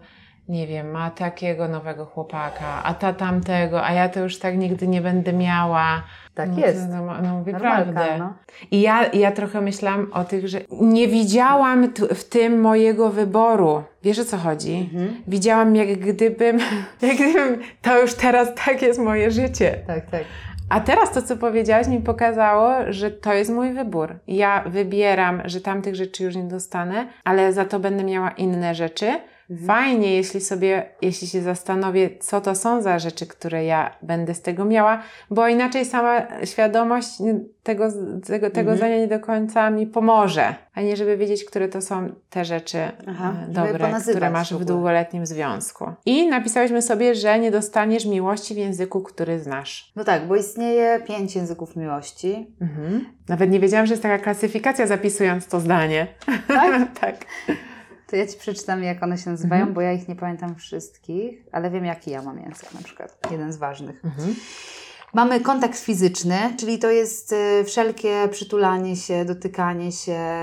nie 0.49 0.67
wiem, 0.67 0.91
ma 0.91 1.11
takiego 1.11 1.67
nowego 1.67 2.05
chłopaka, 2.05 2.83
a 2.83 2.93
ta 2.93 3.13
tamtego, 3.13 3.83
a 3.85 3.93
ja 3.93 4.09
to 4.09 4.19
już 4.19 4.39
tak 4.39 4.57
nigdy 4.57 4.87
nie 4.87 5.01
będę 5.01 5.33
miała. 5.33 6.03
Tak 6.35 6.49
no, 6.49 6.59
jest. 6.59 6.79
to- 6.89 6.95
No, 6.95 7.21
no 7.21 7.37
mówię 7.37 7.53
Normalka, 7.53 7.83
prawdę. 7.91 8.17
no. 8.17 8.33
I 8.71 8.81
ja, 8.81 9.05
ja 9.13 9.31
trochę 9.31 9.61
myślałam 9.61 10.07
o 10.13 10.23
tych, 10.23 10.47
że 10.47 10.61
nie 10.71 11.07
widziałam 11.07 11.93
tu, 11.93 12.07
w 12.15 12.23
tym 12.23 12.61
mojego 12.61 13.09
wyboru. 13.09 13.83
Wiesz 14.03 14.19
o 14.19 14.25
co 14.25 14.37
chodzi? 14.37 14.89
Mhm. 14.93 15.21
Widziałam 15.27 15.75
jak 15.75 15.99
gdybym, 15.99 16.59
jak 17.01 17.15
gdybym, 17.15 17.59
to 17.81 18.01
już 18.01 18.13
teraz 18.13 18.47
tak 18.65 18.81
jest 18.81 18.99
moje 18.99 19.31
życie. 19.31 19.79
Tak, 19.87 20.05
tak. 20.09 20.23
A 20.69 20.79
teraz 20.79 21.11
to, 21.11 21.21
co 21.21 21.37
powiedziałaś, 21.37 21.87
mi 21.87 21.99
pokazało, 22.01 22.73
że 22.89 23.11
to 23.11 23.33
jest 23.33 23.51
mój 23.51 23.73
wybór. 23.73 24.15
Ja 24.27 24.63
wybieram, 24.67 25.41
że 25.45 25.61
tamtych 25.61 25.95
rzeczy 25.95 26.23
już 26.23 26.35
nie 26.35 26.43
dostanę, 26.43 27.07
ale 27.23 27.53
za 27.53 27.65
to 27.65 27.79
będę 27.79 28.03
miała 28.03 28.31
inne 28.31 28.75
rzeczy. 28.75 29.11
Fajnie, 29.67 30.15
jeśli 30.15 30.41
sobie, 30.41 30.85
jeśli 31.01 31.27
się 31.27 31.41
zastanowię, 31.41 32.09
co 32.19 32.41
to 32.41 32.55
są 32.55 32.81
za 32.81 32.99
rzeczy, 32.99 33.27
które 33.27 33.65
ja 33.65 33.95
będę 34.01 34.33
z 34.33 34.41
tego 34.41 34.65
miała, 34.65 35.01
bo 35.29 35.47
inaczej 35.47 35.85
sama 35.85 36.21
świadomość 36.43 37.09
tego, 37.63 37.87
tego, 38.25 38.49
tego 38.49 38.71
Mhm. 38.71 38.77
zdania 38.77 38.97
nie 38.97 39.07
do 39.07 39.19
końca 39.19 39.69
mi 39.69 39.87
pomoże. 39.87 40.55
A 40.75 40.81
nie, 40.81 40.97
żeby 40.97 41.17
wiedzieć, 41.17 41.45
które 41.45 41.67
to 41.67 41.81
są 41.81 42.09
te 42.29 42.45
rzeczy 42.45 42.77
Aha, 43.07 43.33
e, 43.49 43.51
dobre, 43.51 43.89
które 44.09 44.29
masz 44.29 44.53
w 44.53 44.57
w 44.63 44.65
długoletnim 44.65 45.25
związku. 45.25 45.85
I 46.05 46.27
napisałyśmy 46.27 46.81
sobie, 46.81 47.15
że 47.15 47.39
nie 47.39 47.51
dostaniesz 47.51 48.05
miłości 48.05 48.53
w 48.53 48.57
języku, 48.57 49.01
który 49.01 49.39
znasz. 49.39 49.91
No 49.95 50.03
tak, 50.03 50.27
bo 50.27 50.35
istnieje 50.35 50.99
pięć 51.07 51.35
języków 51.35 51.75
miłości. 51.75 52.47
Mhm. 52.61 53.05
Nawet 53.29 53.49
nie 53.49 53.59
wiedziałam, 53.59 53.85
że 53.85 53.93
jest 53.93 54.03
taka 54.03 54.23
klasyfikacja 54.23 54.87
zapisując 54.87 55.47
to 55.47 55.59
zdanie. 55.59 56.07
Tak? 56.47 56.87
tak. 57.01 57.15
To 58.13 58.17
ja 58.17 58.27
Ci 58.27 58.37
przeczytam, 58.37 58.83
jak 58.83 59.03
one 59.03 59.17
się 59.17 59.29
nazywają, 59.29 59.61
Mhm. 59.61 59.73
bo 59.73 59.81
ja 59.81 59.91
ich 59.93 60.07
nie 60.07 60.15
pamiętam 60.15 60.55
wszystkich, 60.55 61.43
ale 61.51 61.69
wiem, 61.71 61.85
jaki 61.85 62.11
ja 62.11 62.21
mam 62.21 62.39
język 62.39 62.73
na 62.73 62.81
przykład. 62.81 63.17
Jeden 63.31 63.53
z 63.53 63.57
ważnych. 63.57 64.05
Mhm. 64.05 64.35
Mamy 65.13 65.39
kontakt 65.39 65.79
fizyczny, 65.79 66.37
czyli 66.59 66.79
to 66.79 66.91
jest 66.91 67.31
y, 67.31 67.63
wszelkie 67.63 68.27
przytulanie 68.31 68.95
się, 68.95 69.25
dotykanie 69.25 69.91
się. 69.91 70.41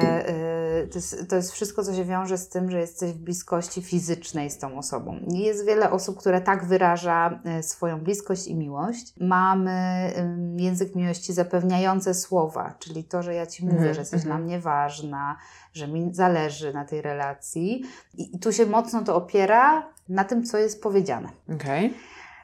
y, 0.84 0.88
to, 0.88 0.98
jest, 0.98 1.28
to 1.28 1.36
jest 1.36 1.52
wszystko, 1.52 1.84
co 1.84 1.94
się 1.94 2.04
wiąże 2.04 2.38
z 2.38 2.48
tym, 2.48 2.70
że 2.70 2.80
jesteś 2.80 3.12
w 3.12 3.18
bliskości 3.18 3.82
fizycznej 3.82 4.50
z 4.50 4.58
tą 4.58 4.78
osobą. 4.78 5.20
Jest 5.28 5.66
wiele 5.66 5.90
osób, 5.90 6.18
które 6.18 6.40
tak 6.40 6.64
wyraża 6.64 7.40
y, 7.58 7.62
swoją 7.62 8.00
bliskość 8.00 8.46
i 8.46 8.54
miłość. 8.54 9.14
Mamy 9.20 10.12
język 10.56 10.94
miłości 10.94 11.32
zapewniające 11.32 12.14
słowa, 12.14 12.74
czyli 12.78 13.04
to, 13.04 13.22
że 13.22 13.34
ja 13.34 13.46
Ci 13.46 13.64
mówię, 13.64 13.76
Mhm, 13.76 13.94
że 13.94 14.00
jesteś 14.00 14.22
mhm. 14.22 14.36
dla 14.36 14.46
mnie 14.46 14.60
ważna, 14.60 15.36
że 15.72 15.88
mi 15.88 16.14
zależy 16.14 16.72
na 16.72 16.84
tej 16.84 17.02
relacji. 17.02 17.82
I, 18.18 18.38
tu 18.38 18.52
się 18.52 18.66
mocno 18.66 19.02
to 19.02 19.16
opiera 19.16 19.88
na 20.08 20.24
tym, 20.24 20.44
co 20.44 20.58
jest 20.58 20.82
powiedziane. 20.82 21.28
Okej. 21.54 21.94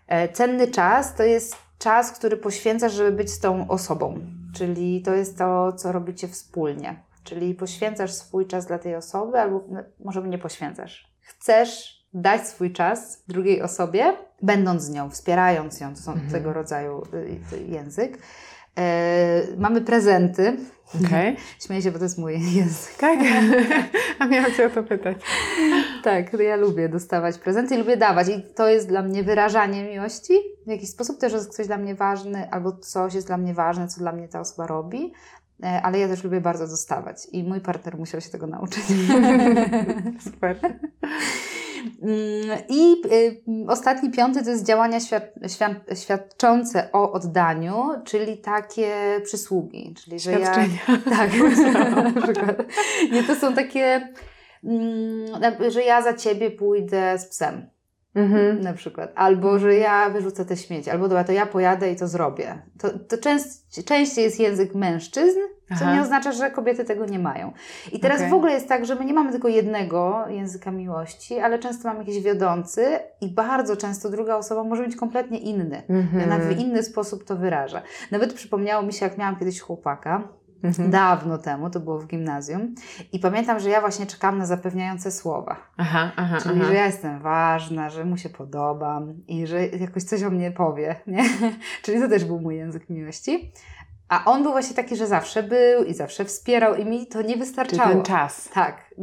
E, 0.06 0.28
Cenny 0.28 0.68
czas 0.68 1.14
to 1.14 1.22
jest 1.22 1.65
czas, 1.78 2.12
który 2.12 2.36
poświęcasz, 2.36 2.92
żeby 2.92 3.12
być 3.12 3.30
z 3.30 3.40
tą 3.40 3.68
osobą. 3.68 4.20
czyli 4.54 5.02
to 5.02 5.14
jest 5.14 5.38
to, 5.38 5.72
co 5.72 5.92
robicie 5.92 6.28
wspólnie. 6.28 7.02
Czyli 7.24 7.54
poświęcasz 7.54 8.12
swój 8.12 8.46
czas 8.46 8.66
dla 8.66 8.78
tej 8.78 8.94
osoby, 8.96 9.40
albo 9.40 9.64
no, 9.68 9.80
może 10.04 10.22
nie 10.22 10.38
poświęcasz. 10.38 11.12
Chcesz 11.20 11.96
dać 12.14 12.46
swój 12.48 12.72
czas 12.72 13.22
drugiej 13.28 13.62
osobie, 13.62 14.16
będąc 14.42 14.82
z 14.82 14.90
nią, 14.90 15.10
wspierając 15.10 15.80
ją, 15.80 15.94
to 15.94 16.00
są 16.00 16.12
Mhm. 16.12 16.30
tego 16.32 16.52
rodzaju 16.52 17.02
y, 17.14 17.56
y, 17.56 17.62
język. 17.66 18.18
E, 18.78 19.42
mamy 19.58 19.80
prezenty. 19.80 20.56
Okej. 21.06 21.36
Śmieję 21.64 21.82
się, 21.82 21.90
bo 21.90 21.98
to 21.98 22.04
jest 22.04 22.18
mój 22.18 22.32
język. 22.32 22.94
Tak? 22.94 23.18
A 24.18 24.26
miałam 24.26 24.52
Cię 24.52 24.66
o 24.66 24.70
to 24.70 24.82
pytać. 24.82 25.16
Tak, 26.04 26.32
ja 26.32 26.56
lubię 26.56 26.88
dostawać 26.88 27.38
prezenty 27.38 27.74
i 27.74 27.78
lubię 27.78 27.96
dawać. 27.96 28.28
I 28.28 28.42
to 28.54 28.68
jest 28.68 28.88
dla 28.88 29.02
mnie 29.02 29.22
wyrażanie 29.22 29.84
miłości. 29.84 30.32
W 30.66 30.70
jakiś 30.70 30.90
sposób 30.90 31.18
też 31.18 31.32
jest 31.32 31.54
ktoś 31.54 31.66
dla 31.66 31.76
mnie 31.76 31.94
ważny, 31.94 32.50
albo 32.50 32.72
coś 32.72 33.14
jest 33.14 33.26
dla 33.26 33.36
mnie 33.36 33.54
ważne, 33.54 33.88
co 33.88 34.00
dla 34.00 34.12
mnie 34.12 34.28
ta 34.28 34.40
osoba 34.40 34.66
robi. 34.66 35.12
E, 35.62 35.82
Ale 35.82 35.98
ja 35.98 36.08
też 36.08 36.24
lubię 36.24 36.40
bardzo 36.40 36.68
dostawać. 36.68 37.26
I 37.32 37.44
mój 37.44 37.60
partner 37.60 37.98
musiał 37.98 38.20
się 38.20 38.30
tego 38.30 38.46
nauczyć. 38.46 38.84
Super. 40.24 40.58
I 42.68 43.02
y, 43.12 43.42
ostatni, 43.68 44.10
piąty 44.10 44.44
to 44.44 44.50
jest 44.50 44.66
działania 44.66 45.00
świad 45.00 45.24
świad 45.48 45.72
świadczące 46.02 46.92
o 46.92 47.12
oddaniu, 47.12 47.84
czyli 48.04 48.38
takie 48.38 49.20
przysługi. 49.24 49.94
Czyli, 50.04 50.18
że 50.18 50.32
ja. 50.32 50.52
Tak, 51.16 51.30
na 52.14 52.22
przykład. 52.22 52.62
Nie, 53.12 53.22
to 53.22 53.34
są 53.34 53.54
takie, 53.54 54.08
mm, 54.64 55.70
że 55.70 55.82
ja 55.82 56.02
za 56.02 56.14
ciebie 56.14 56.50
pójdę 56.50 57.18
z 57.18 57.26
psem, 57.26 57.70
Mhm. 58.16 58.60
na 58.60 58.72
przykład. 58.72 59.12
Albo, 59.14 59.58
że 59.58 59.74
ja 59.74 60.10
wyrzucę 60.10 60.44
te 60.44 60.56
śmieci. 60.56 60.90
Albo, 60.90 61.08
dobra, 61.08 61.24
to 61.24 61.32
ja 61.32 61.46
pojadę 61.46 61.92
i 61.92 61.96
to 61.96 62.08
zrobię. 62.08 62.62
To, 62.78 62.98
to 62.98 63.18
częst, 63.18 63.84
częściej 63.84 64.24
jest 64.24 64.40
język 64.40 64.74
mężczyzn, 64.74 65.38
co 65.68 65.84
Aha. 65.84 65.94
nie 65.94 66.02
oznacza, 66.02 66.32
że 66.32 66.50
kobiety 66.50 66.84
tego 66.84 67.06
nie 67.06 67.18
mają. 67.18 67.52
I 67.92 68.00
teraz 68.00 68.18
Okej. 68.18 68.30
w 68.30 68.34
ogóle 68.34 68.52
jest 68.52 68.68
tak, 68.68 68.86
że 68.86 68.94
my 68.94 69.04
nie 69.04 69.14
mamy 69.14 69.32
tylko 69.32 69.48
jednego 69.48 70.24
języka 70.28 70.70
miłości, 70.70 71.38
ale 71.38 71.58
często 71.58 71.88
mamy 71.88 72.00
jakiś 72.00 72.22
wiodący 72.22 72.98
i 73.20 73.28
bardzo 73.28 73.76
często 73.76 74.10
druga 74.10 74.36
osoba 74.36 74.64
może 74.64 74.82
mieć 74.82 74.96
kompletnie 74.96 75.38
inny. 75.38 75.82
Mhm. 75.88 76.24
Ona 76.24 76.38
w 76.38 76.58
inny 76.58 76.82
sposób 76.82 77.24
to 77.24 77.36
wyraża. 77.36 77.82
Nawet 78.10 78.34
przypomniało 78.34 78.82
mi 78.82 78.92
się, 78.92 79.06
jak 79.06 79.18
miałam 79.18 79.36
kiedyś 79.36 79.60
chłopaka, 79.60 80.28
Mhm. 80.66 80.90
dawno 80.90 81.38
temu, 81.38 81.70
to 81.70 81.80
było 81.80 81.98
w 81.98 82.06
gimnazjum, 82.06 82.74
i 83.12 83.18
pamiętam, 83.18 83.60
że 83.60 83.70
ja 83.70 83.80
właśnie 83.80 84.06
czekam 84.06 84.38
na 84.38 84.46
zapewniające 84.46 85.10
słowa. 85.10 85.56
Aha, 85.76 86.12
aha, 86.16 86.38
Czyli, 86.42 86.54
aha. 86.60 86.64
że 86.68 86.74
ja 86.74 86.86
jestem 86.86 87.20
ważna, 87.20 87.90
że 87.90 88.04
mu 88.04 88.16
się 88.16 88.28
podobam 88.28 89.14
i 89.28 89.46
że 89.46 89.66
jakoś 89.66 90.02
coś 90.02 90.22
o 90.22 90.30
mnie 90.30 90.50
powie, 90.50 90.96
nie? 91.06 91.24
Czyli 91.82 92.00
to 92.00 92.08
też 92.08 92.24
był 92.24 92.40
mój 92.40 92.56
język 92.56 92.90
miłości. 92.90 93.52
A 94.08 94.24
on 94.24 94.42
był 94.42 94.52
właśnie 94.52 94.76
taki, 94.76 94.96
że 94.96 95.06
zawsze 95.06 95.42
był 95.42 95.84
i 95.84 95.94
zawsze 95.94 96.24
wspierał 96.24 96.74
i 96.74 96.84
mi 96.84 97.06
to 97.06 97.18
nie 97.22 97.28
Czyli 97.28 97.38
wystarczało. 97.40 97.88
ten 97.90 98.02
czas. 98.02 98.48
Tak, 98.54 98.94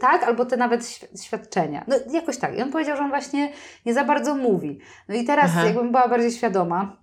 tak, 0.00 0.22
albo 0.22 0.44
te 0.44 0.56
nawet 0.56 0.80
świ- 0.82 1.22
świadczenia. 1.22 1.84
No 1.88 1.96
jakoś 2.12 2.38
tak. 2.38 2.58
I 2.58 2.62
on 2.62 2.72
powiedział, 2.72 2.96
że 2.96 3.02
on 3.02 3.08
właśnie 3.10 3.52
nie 3.86 3.94
za 3.94 4.04
bardzo 4.04 4.34
mówi. 4.34 4.78
No 5.08 5.14
i 5.14 5.24
teraz, 5.24 5.50
Aha. 5.50 5.64
jakbym 5.64 5.92
była 5.92 6.08
bardziej 6.08 6.30
świadoma, 6.30 7.01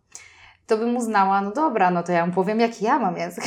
to 0.69 0.77
bym 0.77 0.97
uznała, 0.97 1.41
no 1.41 1.51
dobra, 1.51 1.91
no 1.91 2.03
to 2.03 2.11
ja 2.11 2.25
mu 2.25 2.33
powiem, 2.33 2.59
jak 2.59 2.81
ja 2.81 2.99
mam 2.99 3.17
język. 3.17 3.43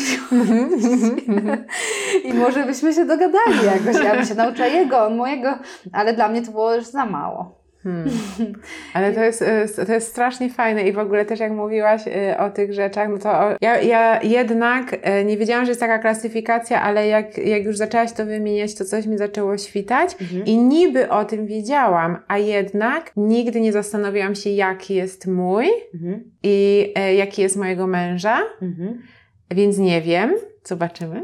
I 2.24 2.34
może 2.34 2.66
byśmy 2.66 2.94
się 2.94 3.04
dogadali 3.04 3.66
jakoś. 3.66 4.04
Ja 4.04 4.14
bym 4.14 4.24
się 4.24 4.34
nauczyła 4.34 4.66
jego, 4.68 5.06
on 5.06 5.16
mojego, 5.16 5.58
ale 5.92 6.14
dla 6.14 6.28
mnie 6.28 6.42
to 6.42 6.50
było 6.50 6.74
już 6.74 6.84
za 6.84 7.06
mało. 7.06 7.61
Hmm. 7.82 8.10
Ale 8.94 9.12
to 9.12 9.22
jest, 9.24 9.42
y, 9.78 9.86
to 9.86 9.92
jest 9.92 10.08
strasznie 10.08 10.50
fajne 10.50 10.82
i 10.88 10.92
w 10.92 10.98
ogóle 10.98 11.24
też 11.24 11.40
jak 11.40 11.52
mówiłaś 11.52 12.02
y, 12.06 12.38
o 12.38 12.50
tych 12.50 12.72
rzeczach, 12.72 13.08
no 13.08 13.18
to 13.18 13.28
ja, 13.60 13.80
ja 13.80 14.22
jednak 14.22 14.92
y, 14.92 15.24
nie 15.24 15.36
wiedziałam, 15.36 15.64
że 15.64 15.70
jest 15.70 15.80
taka 15.80 15.98
klasyfikacja, 15.98 16.82
ale 16.82 17.06
jak, 17.06 17.38
jak 17.38 17.64
już 17.64 17.76
zaczęłaś 17.76 18.12
to 18.12 18.26
wymieniać, 18.26 18.74
to 18.74 18.84
coś 18.84 19.06
mi 19.06 19.18
zaczęło 19.18 19.58
świtać 19.58 20.16
i 20.46 20.56
niby 20.58 21.08
o 21.08 21.24
tym 21.24 21.46
wiedziałam, 21.46 22.18
a 22.28 22.38
jednak 22.38 23.12
nigdy 23.16 23.60
nie 23.60 23.72
zastanawiałam 23.72 24.34
się, 24.34 24.50
jaki 24.50 24.94
jest 24.94 25.26
mój 25.26 25.66
Mhm. 25.94 26.30
i 26.42 26.92
jaki 27.16 27.42
jest 27.42 27.56
mojego 27.56 27.86
męża, 27.86 28.38
Mhm. 28.62 29.02
więc 29.50 29.78
nie 29.78 30.02
wiem. 30.02 30.34
Zobaczymy. 30.64 31.22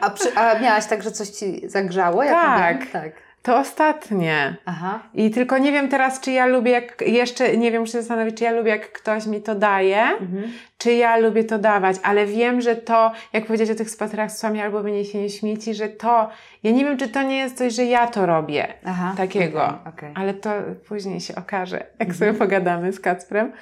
A, 0.00 0.10
przy, 0.10 0.34
a 0.34 0.58
miałaś 0.58 0.86
tak, 0.86 1.02
że 1.02 1.10
coś 1.10 1.28
ci 1.28 1.68
zagrzało? 1.68 2.22
Jak 2.22 2.32
Tak. 2.34 2.86
tak. 2.90 3.12
To 3.42 3.58
ostatnie. 3.58 4.56
Aha. 4.66 5.00
I 5.14 5.30
tylko 5.30 5.58
nie 5.58 5.72
wiem 5.72 5.88
teraz, 5.88 6.20
czy 6.20 6.30
ja 6.32 6.46
lubię, 6.46 6.70
jak, 6.70 7.00
jeszcze 7.06 7.56
nie 7.56 7.70
wiem, 7.72 7.80
muszę 7.80 7.92
się 7.92 7.98
zastanowić, 7.98 8.36
czy 8.36 8.44
ja 8.44 8.50
lubię, 8.52 8.70
jak 8.70 8.92
ktoś 8.92 9.26
mi 9.26 9.42
to 9.42 9.54
daje, 9.54 10.02
Mhm. 10.02 10.52
czy 10.78 10.92
ja 10.92 11.16
lubię 11.16 11.44
to 11.44 11.58
dawać, 11.58 11.96
ale 12.02 12.26
wiem, 12.26 12.60
że 12.60 12.76
to, 12.76 13.12
jak 13.32 13.46
powiedzieć 13.46 13.70
o 13.70 13.74
tych 13.74 13.90
spacerach 13.90 14.30
z 14.32 14.34
psami 14.34 14.60
albo 14.60 14.82
wyniesienie 14.82 15.30
śmieci, 15.30 15.74
że 15.74 15.88
to, 15.88 16.28
ja 16.62 16.70
nie 16.70 16.84
wiem, 16.84 16.96
czy 16.98 17.08
to 17.08 17.22
nie 17.22 17.36
jest 17.38 17.58
coś, 17.58 17.72
że 17.74 17.84
ja 17.84 18.06
to 18.06 18.26
robię, 18.26 18.74
Aha. 18.84 19.14
takiego, 19.16 19.64
Okej, 19.66 19.78
okej. 19.92 20.12
ale 20.14 20.34
to 20.34 20.50
później 20.88 21.20
się 21.20 21.34
okaże, 21.34 21.76
jak 21.76 22.08
Mhm. 22.08 22.18
sobie 22.18 22.34
pogadamy 22.34 22.92
z 22.92 23.00
Kacprem. 23.00 23.52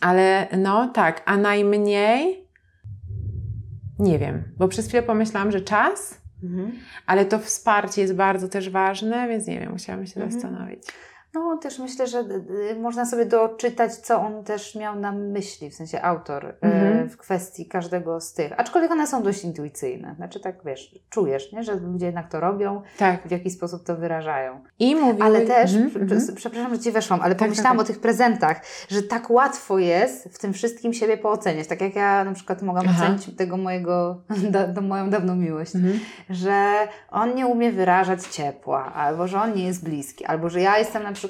Ale 0.00 0.46
no 0.58 0.88
tak, 0.88 1.22
a 1.26 1.36
najmniej 1.36 2.44
nie 3.98 4.18
wiem, 4.18 4.44
bo 4.58 4.68
przez 4.68 4.88
chwilę 4.88 5.02
pomyślałam, 5.02 5.52
że 5.52 5.60
czas, 5.60 6.20
Mhm. 6.44 6.72
ale 7.06 7.24
to 7.24 7.38
wsparcie 7.38 8.00
jest 8.02 8.14
bardzo 8.14 8.48
też 8.48 8.70
ważne, 8.70 9.28
więc 9.28 9.46
nie 9.46 9.60
wiem, 9.60 9.72
musiałam 9.72 10.06
się 10.06 10.20
Mhm. 10.20 10.32
zastanowić. 10.32 10.82
No 11.34 11.56
też 11.58 11.78
myślę, 11.78 12.06
że 12.06 12.24
można 12.80 13.06
sobie 13.06 13.26
doczytać, 13.26 13.94
co 13.94 14.20
on 14.20 14.44
też 14.44 14.74
miał 14.74 14.96
na 15.00 15.12
myśli, 15.12 15.70
w 15.70 15.74
sensie 15.74 16.02
autor, 16.02 16.44
y, 16.46 16.54
Mhm. 16.62 17.08
w 17.08 17.16
kwestii 17.16 17.66
każdego 17.66 18.20
z 18.20 18.32
tych. 18.32 18.52
Aczkolwiek 18.60 18.90
one 18.90 19.06
są 19.06 19.22
dość 19.22 19.44
intuicyjne. 19.44 20.14
Znaczy 20.16 20.40
tak, 20.40 20.54
wiesz, 20.64 20.94
czujesz, 21.10 21.52
nie? 21.52 21.62
że 21.62 21.74
ludzie 21.74 22.06
jednak 22.06 22.28
to 22.30 22.40
robią, 22.40 22.82
Tak. 22.98 23.28
w 23.28 23.30
jaki 23.30 23.50
sposób 23.50 23.84
to 23.86 23.96
wyrażają. 23.96 24.60
I 24.78 24.96
mówiły... 24.96 25.22
Ale 25.24 25.40
też, 25.40 25.74
Mhm, 25.74 26.02
mhm. 26.02 26.34
przepraszam, 26.36 26.74
że 26.74 26.80
Ci 26.80 26.90
weszłam, 26.92 27.20
ale 27.20 27.34
tak, 27.34 27.38
pomyślałam 27.48 27.76
tak. 27.78 27.84
o 27.84 27.88
tych 27.88 28.00
prezentach, 28.00 28.60
że 28.88 29.02
tak 29.02 29.30
łatwo 29.30 29.78
jest 29.78 30.24
w 30.34 30.38
tym 30.38 30.52
wszystkim 30.52 30.92
siebie 30.92 31.16
pooceniać. 31.16 31.66
Tak 31.66 31.80
jak 31.80 31.96
ja 31.96 32.24
na 32.24 32.32
przykład 32.32 32.62
mogłam 32.62 32.84
Aha. 32.88 33.04
ocenić 33.04 33.36
tego 33.36 33.56
mojego, 33.56 34.20
da, 34.50 34.66
do 34.66 34.80
moją 34.80 35.10
dawną 35.10 35.36
miłość 35.36 35.74
Mhm. 35.74 36.00
że 36.30 36.74
on 37.10 37.34
nie 37.34 37.46
umie 37.46 37.72
wyrażać 37.72 38.22
ciepła, 38.26 38.92
albo 38.94 39.28
że 39.28 39.40
on 39.42 39.54
nie 39.54 39.66
jest 39.66 39.84
bliski, 39.84 40.24
albo 40.24 40.48
że 40.50 40.60
ja 40.60 40.78
jestem 40.78 41.02
na 41.02 41.12
przykład 41.12 41.23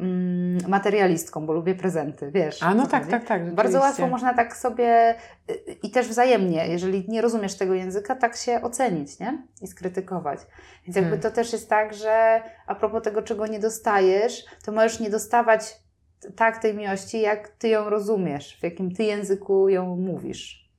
mm, 0.00 0.58
materialistką, 0.68 1.46
bo 1.46 1.52
lubię 1.52 1.74
prezenty, 1.74 2.30
wiesz. 2.30 2.62
A 2.62 2.74
no 2.74 2.84
co 2.84 2.90
tak, 2.90 3.00
chodzi? 3.00 3.10
tak, 3.10 3.24
tak. 3.24 3.54
Bardzo 3.54 3.80
łatwo 3.80 4.06
można 4.06 4.34
tak 4.34 4.56
sobie 4.56 5.14
y, 5.50 5.54
i 5.82 5.90
też 5.90 6.08
wzajemnie, 6.08 6.68
jeżeli 6.68 7.04
nie 7.08 7.22
rozumiesz 7.22 7.54
tego 7.54 7.74
języka, 7.74 8.16
tak 8.16 8.36
się 8.36 8.62
ocenić, 8.62 9.18
nie? 9.18 9.42
I 9.62 9.66
skrytykować. 9.66 10.40
Więc 10.84 10.96
jakby 10.96 11.10
Hmm. 11.10 11.20
to 11.20 11.30
też 11.30 11.52
jest 11.52 11.68
tak, 11.68 11.94
że 11.94 12.42
a 12.66 12.74
propos 12.74 13.02
tego, 13.02 13.22
czego 13.22 13.46
nie 13.46 13.58
dostajesz, 13.58 14.44
to 14.64 14.72
możesz 14.72 15.00
nie 15.00 15.10
dostawać 15.10 15.76
tak 16.36 16.58
tej 16.58 16.74
miłości, 16.74 17.20
jak 17.20 17.48
ty 17.48 17.68
ją 17.68 17.90
rozumiesz, 17.90 18.56
w 18.60 18.62
jakim 18.62 18.94
ty 18.94 19.04
języku 19.04 19.68
ją 19.68 19.96
mówisz. 19.96 20.70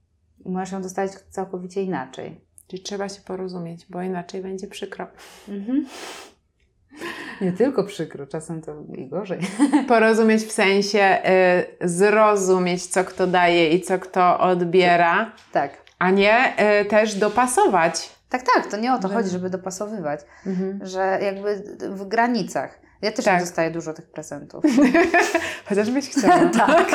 I 0.45 0.49
możesz 0.49 0.71
ją 0.71 0.81
dostać 0.81 1.11
całkowicie 1.29 1.83
inaczej. 1.83 2.41
Czyli 2.67 2.83
trzeba 2.83 3.09
się 3.09 3.21
porozumieć, 3.21 3.85
bo 3.89 4.01
inaczej 4.01 4.41
będzie 4.41 4.67
przykro. 4.67 5.07
Mhm. 5.49 5.85
Nie 7.41 7.51
tylko 7.51 7.83
przykro, 7.83 8.27
czasem 8.27 8.61
to 8.61 8.71
i 8.95 9.07
gorzej. 9.07 9.39
Porozumieć 9.87 10.43
w 10.43 10.51
sensie 10.51 11.17
y, 11.81 11.87
zrozumieć, 11.89 12.85
co 12.87 13.03
kto 13.03 13.27
daje 13.27 13.69
i 13.69 13.81
co 13.81 13.99
kto 13.99 14.39
odbiera, 14.39 15.31
Tak. 15.51 15.77
a 15.99 16.11
nie 16.11 16.53
y, 16.81 16.85
też 16.85 17.15
dopasować. 17.15 18.09
Tak, 18.29 18.41
tak, 18.55 18.67
to 18.71 18.77
nie 18.77 18.93
o 18.93 18.99
to 18.99 19.07
Że- 19.07 19.13
chodzi, 19.13 19.29
żeby 19.29 19.49
dopasowywać, 19.49 20.19
Mhm. 20.45 20.79
że 20.83 21.19
jakby 21.21 21.63
w 21.89 22.07
granicach. 22.07 22.79
Ja 23.01 23.11
też 23.11 23.25
Tak. 23.25 23.33
nie 23.33 23.39
dostaję 23.39 23.71
dużo 23.71 23.93
tych 23.93 24.05
prezentów. 24.11 24.63
Chociaż 25.69 25.91
byś 25.91 26.09
chciała. 26.09 26.45
tak. 26.57 26.91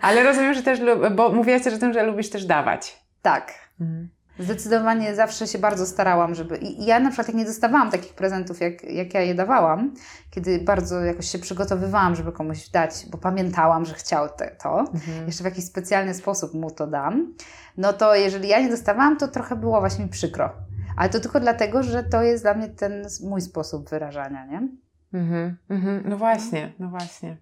Ale 0.00 0.22
rozumiem, 0.22 0.54
że 0.54 0.62
też, 0.62 0.80
lub- 0.80 1.14
bo 1.14 1.28
mówiłaś 1.28 1.62
też 1.62 1.74
o 1.74 1.78
tym, 1.78 1.92
że 1.92 2.02
lubisz 2.02 2.30
też 2.30 2.44
dawać. 2.46 3.02
Tak. 3.22 3.52
Mhm. 3.80 4.08
Zdecydowanie 4.38 5.14
zawsze 5.14 5.46
się 5.46 5.58
bardzo 5.58 5.86
starałam, 5.86 6.34
żeby. 6.34 6.56
I 6.56 6.84
ja 6.84 7.00
na 7.00 7.08
przykład, 7.10 7.28
jak 7.28 7.36
nie 7.36 7.44
dostawałam 7.44 7.90
takich 7.90 8.14
prezentów, 8.14 8.60
jak, 8.60 8.84
jak 8.84 9.14
ja 9.14 9.20
je 9.20 9.34
dawałam, 9.34 9.94
kiedy 10.30 10.58
bardzo 10.58 11.00
jakoś 11.00 11.26
się 11.30 11.38
przygotowywałam, 11.38 12.14
żeby 12.16 12.32
komuś 12.32 12.68
dać, 12.68 13.06
bo 13.10 13.18
pamiętałam, 13.18 13.84
że 13.84 13.94
chciał 13.94 14.28
te, 14.28 14.56
to, 14.62 14.78
Mhm. 14.80 15.26
jeszcze 15.26 15.42
w 15.42 15.46
jakiś 15.46 15.64
specjalny 15.64 16.14
sposób 16.14 16.54
mu 16.54 16.70
to 16.70 16.86
dam, 16.86 17.34
no 17.76 17.92
to 17.92 18.14
jeżeli 18.14 18.48
ja 18.48 18.60
nie 18.60 18.70
dostawałam, 18.70 19.16
to 19.16 19.28
trochę 19.28 19.56
było 19.56 19.80
właśnie 19.80 20.04
mi 20.04 20.10
przykro. 20.10 20.52
Ale 20.96 21.08
to 21.08 21.20
tylko 21.20 21.40
dlatego, 21.40 21.82
że 21.82 22.04
to 22.04 22.22
jest 22.22 22.44
dla 22.44 22.54
mnie 22.54 22.68
ten 22.68 23.06
mój 23.24 23.40
sposób 23.40 23.90
wyrażania, 23.90 24.46
nie? 24.46 24.68
Mhm. 25.14 25.56
Mhm. 25.70 26.02
No 26.08 26.16
właśnie, 26.16 26.72
no 26.78 26.88
właśnie. 26.88 27.36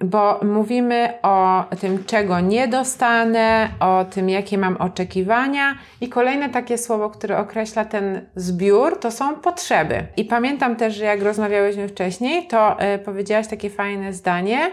Bo 0.00 0.40
mówimy 0.44 1.12
o 1.22 1.64
tym, 1.80 2.04
czego 2.04 2.40
nie 2.40 2.68
dostanę, 2.68 3.68
o 3.80 4.04
tym, 4.10 4.28
jakie 4.28 4.58
mam 4.58 4.76
oczekiwania 4.76 5.74
i 6.00 6.08
kolejne 6.08 6.48
takie 6.48 6.78
słowo, 6.78 7.10
które 7.10 7.38
określa 7.38 7.84
ten 7.84 8.20
zbiór, 8.36 9.00
to 9.00 9.10
są 9.10 9.34
potrzeby. 9.34 10.06
I 10.16 10.24
pamiętam 10.24 10.76
też, 10.76 10.94
że 10.94 11.04
jak 11.04 11.22
rozmawiałyśmy 11.22 11.88
wcześniej, 11.88 12.46
to 12.46 12.76
y, 12.94 12.98
powiedziałaś 12.98 13.46
takie 13.46 13.70
fajne 13.70 14.12
zdanie, 14.12 14.70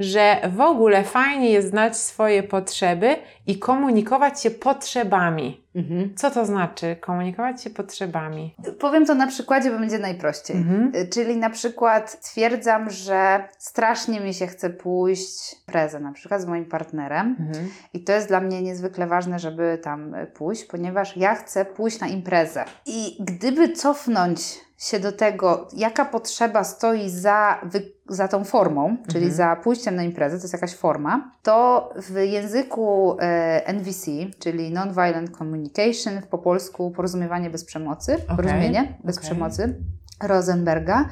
że 0.00 0.36
w 0.56 0.60
ogóle 0.60 1.02
fajnie 1.02 1.50
jest 1.50 1.70
znać 1.70 1.96
swoje 1.96 2.42
potrzeby 2.42 3.16
i 3.46 3.58
komunikować 3.58 4.42
się 4.42 4.50
potrzebami. 4.50 5.64
Mhm. 5.74 6.12
Co 6.16 6.30
to 6.30 6.46
znaczy 6.46 6.96
komunikować 7.00 7.62
się 7.62 7.70
potrzebami? 7.70 8.54
Powiem 8.80 9.06
to 9.06 9.14
na 9.14 9.26
przykładzie, 9.26 9.70
bo 9.70 9.78
będzie 9.78 9.98
najprościej. 9.98 10.56
Mhm. 10.56 10.92
Y, 10.94 11.08
Czyli 11.08 11.36
na 11.36 11.50
przykład 11.50 12.10
stwierdzam, 12.10 12.90
że 12.90 13.48
strasznie 13.58 14.20
mi 14.20 14.34
się 14.34 14.46
chce 14.46 14.70
pójść 14.70 15.56
prezę 15.66 16.00
na 16.00 16.12
przykład 16.12 16.40
z 16.42 16.46
moim 16.46 16.64
partnerem 16.64 17.36
Mhm. 17.40 17.68
i 17.94 18.04
to 18.04 18.12
jest 18.12 18.28
dla 18.28 18.40
mnie 18.40 18.62
niezwykle 18.62 19.06
ważne, 19.06 19.38
żeby 19.38 19.78
tam 19.82 20.14
y, 20.14 20.26
pójść, 20.26 20.64
ponieważ 20.64 21.16
ja 21.16 21.34
chcę 21.34 21.64
pójść 21.64 22.00
na 22.00 22.06
imprezę. 22.08 22.64
I 22.86 23.16
gdyby 23.20 23.72
cofnąć 23.72 24.40
się 24.78 25.00
do 25.00 25.12
tego, 25.12 25.68
jaka 25.72 26.04
potrzeba 26.04 26.64
stoi 26.64 27.10
za, 27.10 27.60
wy, 27.62 27.92
za 28.08 28.28
tą 28.28 28.44
formą, 28.44 28.96
czyli 29.08 29.24
Mhm. 29.24 29.32
za 29.34 29.56
pójściem 29.56 29.96
na 29.96 30.02
imprezę, 30.02 30.36
to 30.38 30.42
jest 30.42 30.52
jakaś 30.54 30.74
forma, 30.74 31.30
to 31.42 31.90
w 31.96 32.16
języku 32.16 33.16
e, 33.20 33.66
NVC, 33.66 34.06
czyli 34.38 34.72
Nonviolent 34.72 35.36
Communication, 35.36 36.22
po 36.30 36.38
polsku 36.38 36.90
porozumiewanie 36.90 37.50
bez 37.50 37.64
przemocy, 37.64 38.14
Okej, 38.14 38.36
porozumienie 38.36 38.98
bez 39.04 39.18
okej. 39.18 39.28
przemocy, 39.30 39.80
Rosenberga, 40.22 41.08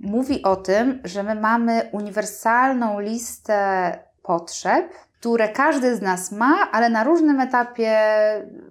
mówi 0.00 0.42
o 0.42 0.56
tym, 0.56 1.00
że 1.04 1.22
my 1.22 1.34
mamy 1.34 1.88
uniwersalną 1.92 3.00
listę 3.00 3.98
potrzeb, 4.22 4.92
które 5.22 5.48
każdy 5.48 5.96
z 5.96 6.02
nas 6.02 6.32
ma, 6.32 6.70
ale 6.72 6.90
na 6.90 7.04
różnym 7.04 7.40
etapie, 7.40 7.90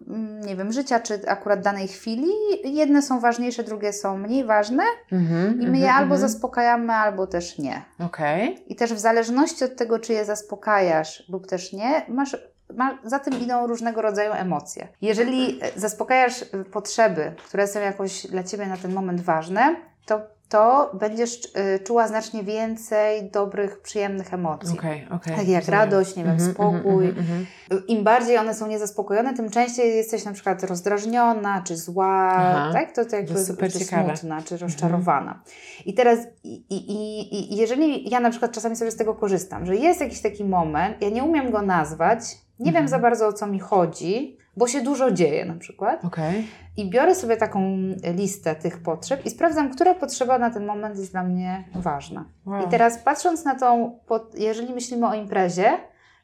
mm, 0.07 0.41
nie 0.41 0.55
wiem, 0.55 0.71
życia 0.71 0.99
czy 0.99 1.27
akurat 1.27 1.61
danej 1.61 1.87
chwili. 1.87 2.27
Jedne 2.63 3.01
są 3.01 3.19
ważniejsze, 3.19 3.63
drugie 3.63 3.93
są 3.93 4.17
mniej 4.17 4.45
ważne 4.45 4.83
Mhm, 5.11 5.61
i 5.61 5.67
my 5.67 5.77
je 5.77 5.85
mhm, 5.85 6.03
albo 6.03 6.15
mhm. 6.15 6.31
zaspokajamy, 6.31 6.93
albo 6.93 7.27
też 7.27 7.57
nie. 7.57 7.81
Okej. 7.99 8.63
I 8.67 8.75
też 8.75 8.93
w 8.93 8.99
zależności 8.99 9.63
od 9.63 9.75
tego, 9.75 9.99
czy 9.99 10.13
je 10.13 10.25
zaspokajasz 10.25 11.29
lub 11.29 11.47
też 11.47 11.73
nie, 11.73 12.05
masz, 12.07 12.37
ma, 12.75 12.97
za 13.03 13.19
tym 13.19 13.39
idą 13.39 13.67
różnego 13.67 14.01
rodzaju 14.01 14.31
emocje. 14.33 14.87
Jeżeli 15.01 15.59
zaspokajasz 15.75 16.45
potrzeby, 16.71 17.33
które 17.47 17.67
są 17.67 17.79
jakoś 17.79 18.27
dla 18.27 18.43
Ciebie 18.43 18.65
na 18.65 18.77
ten 18.77 18.93
moment 18.93 19.21
ważne, 19.21 19.75
to, 20.05 20.21
to 20.51 20.91
będziesz 20.93 21.45
y, 21.45 21.79
czuła 21.83 22.07
znacznie 22.07 22.43
więcej 22.43 23.31
dobrych, 23.31 23.81
przyjemnych 23.81 24.33
emocji. 24.33 24.79
Okej, 24.79 25.07
okej. 25.11 25.35
Takie 25.35 25.51
jak 25.51 25.61
rozumiem. 25.61 25.79
radość, 25.79 26.15
nie 26.15 26.23
wiem, 26.23 26.31
Mhm, 26.33 26.51
spokój. 26.53 27.05
mhm, 27.05 27.19
mhm, 27.19 27.45
mhm. 27.71 27.87
Im 27.87 28.03
bardziej 28.03 28.37
one 28.37 28.53
są 28.53 28.67
niezaspokojone, 28.67 29.33
tym 29.33 29.49
częściej 29.49 29.95
jesteś 29.97 30.25
na 30.25 30.33
przykład 30.33 30.63
rozdrażniona, 30.63 31.61
czy 31.67 31.77
zła, 31.77 32.31
Aha. 32.35 32.69
tak? 32.73 32.91
To, 32.95 33.05
to 33.05 33.15
jakby 33.15 33.33
jest 33.33 33.47
super 33.47 33.71
czy 33.71 33.79
ciekawe. 33.79 34.01
Mhm. 34.01 34.17
smutna, 34.17 34.41
czy 34.41 34.57
rozczarowana. 34.57 35.43
I 35.85 35.93
teraz, 35.93 36.19
i, 36.43 36.53
i, 36.69 37.53
i, 37.53 37.55
jeżeli 37.57 38.09
ja 38.09 38.19
na 38.19 38.29
przykład 38.29 38.51
czasami 38.51 38.75
sobie 38.75 38.91
z 38.91 38.95
tego 38.95 39.15
korzystam, 39.15 39.65
że 39.65 39.75
jest 39.75 40.01
jakiś 40.01 40.21
taki 40.21 40.43
moment, 40.45 41.01
ja 41.01 41.09
nie 41.09 41.23
umiem 41.23 41.51
go 41.51 41.61
nazwać, 41.61 42.19
nie 42.59 42.67
Mhm. 42.69 42.75
wiem 42.75 42.87
za 42.89 42.99
bardzo 42.99 43.27
o 43.27 43.33
co 43.33 43.47
mi 43.47 43.59
chodzi, 43.59 44.37
bo 44.57 44.67
się 44.67 44.81
dużo 44.81 45.11
dzieje 45.11 45.45
na 45.45 45.55
przykład. 45.55 46.05
Okej. 46.05 46.47
I 46.77 46.89
biorę 46.89 47.15
sobie 47.15 47.37
taką 47.37 47.77
listę 48.15 48.55
tych 48.55 48.83
potrzeb 48.83 49.25
i 49.25 49.29
sprawdzam, 49.29 49.73
która 49.73 49.95
potrzeba 49.95 50.39
na 50.39 50.49
ten 50.49 50.65
moment 50.65 50.97
jest 50.97 51.11
dla 51.11 51.23
mnie 51.23 51.63
ważna. 51.75 52.25
Wow. 52.45 52.65
I 52.65 52.69
teraz 52.69 52.97
patrząc 52.97 53.45
na 53.45 53.55
tą, 53.55 53.99
jeżeli 54.33 54.73
myślimy 54.73 55.07
o 55.07 55.13
imprezie, 55.13 55.77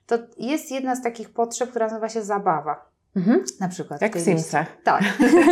to 0.05 0.17
jest 0.37 0.71
jedna 0.71 0.95
z 0.95 1.03
takich 1.03 1.29
potrzeb, 1.29 1.69
która 1.69 1.87
nazywa 1.87 2.09
się 2.09 2.23
zabawa. 2.23 2.96
Mhm. 3.15 3.43
Na 3.59 3.67
przykład. 3.69 4.01
Jak 4.01 4.17
w 4.17 4.21
Simsach. 4.23 4.67
liście. 4.67 4.81
Tak. 4.83 5.03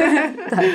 tak. 0.49 0.65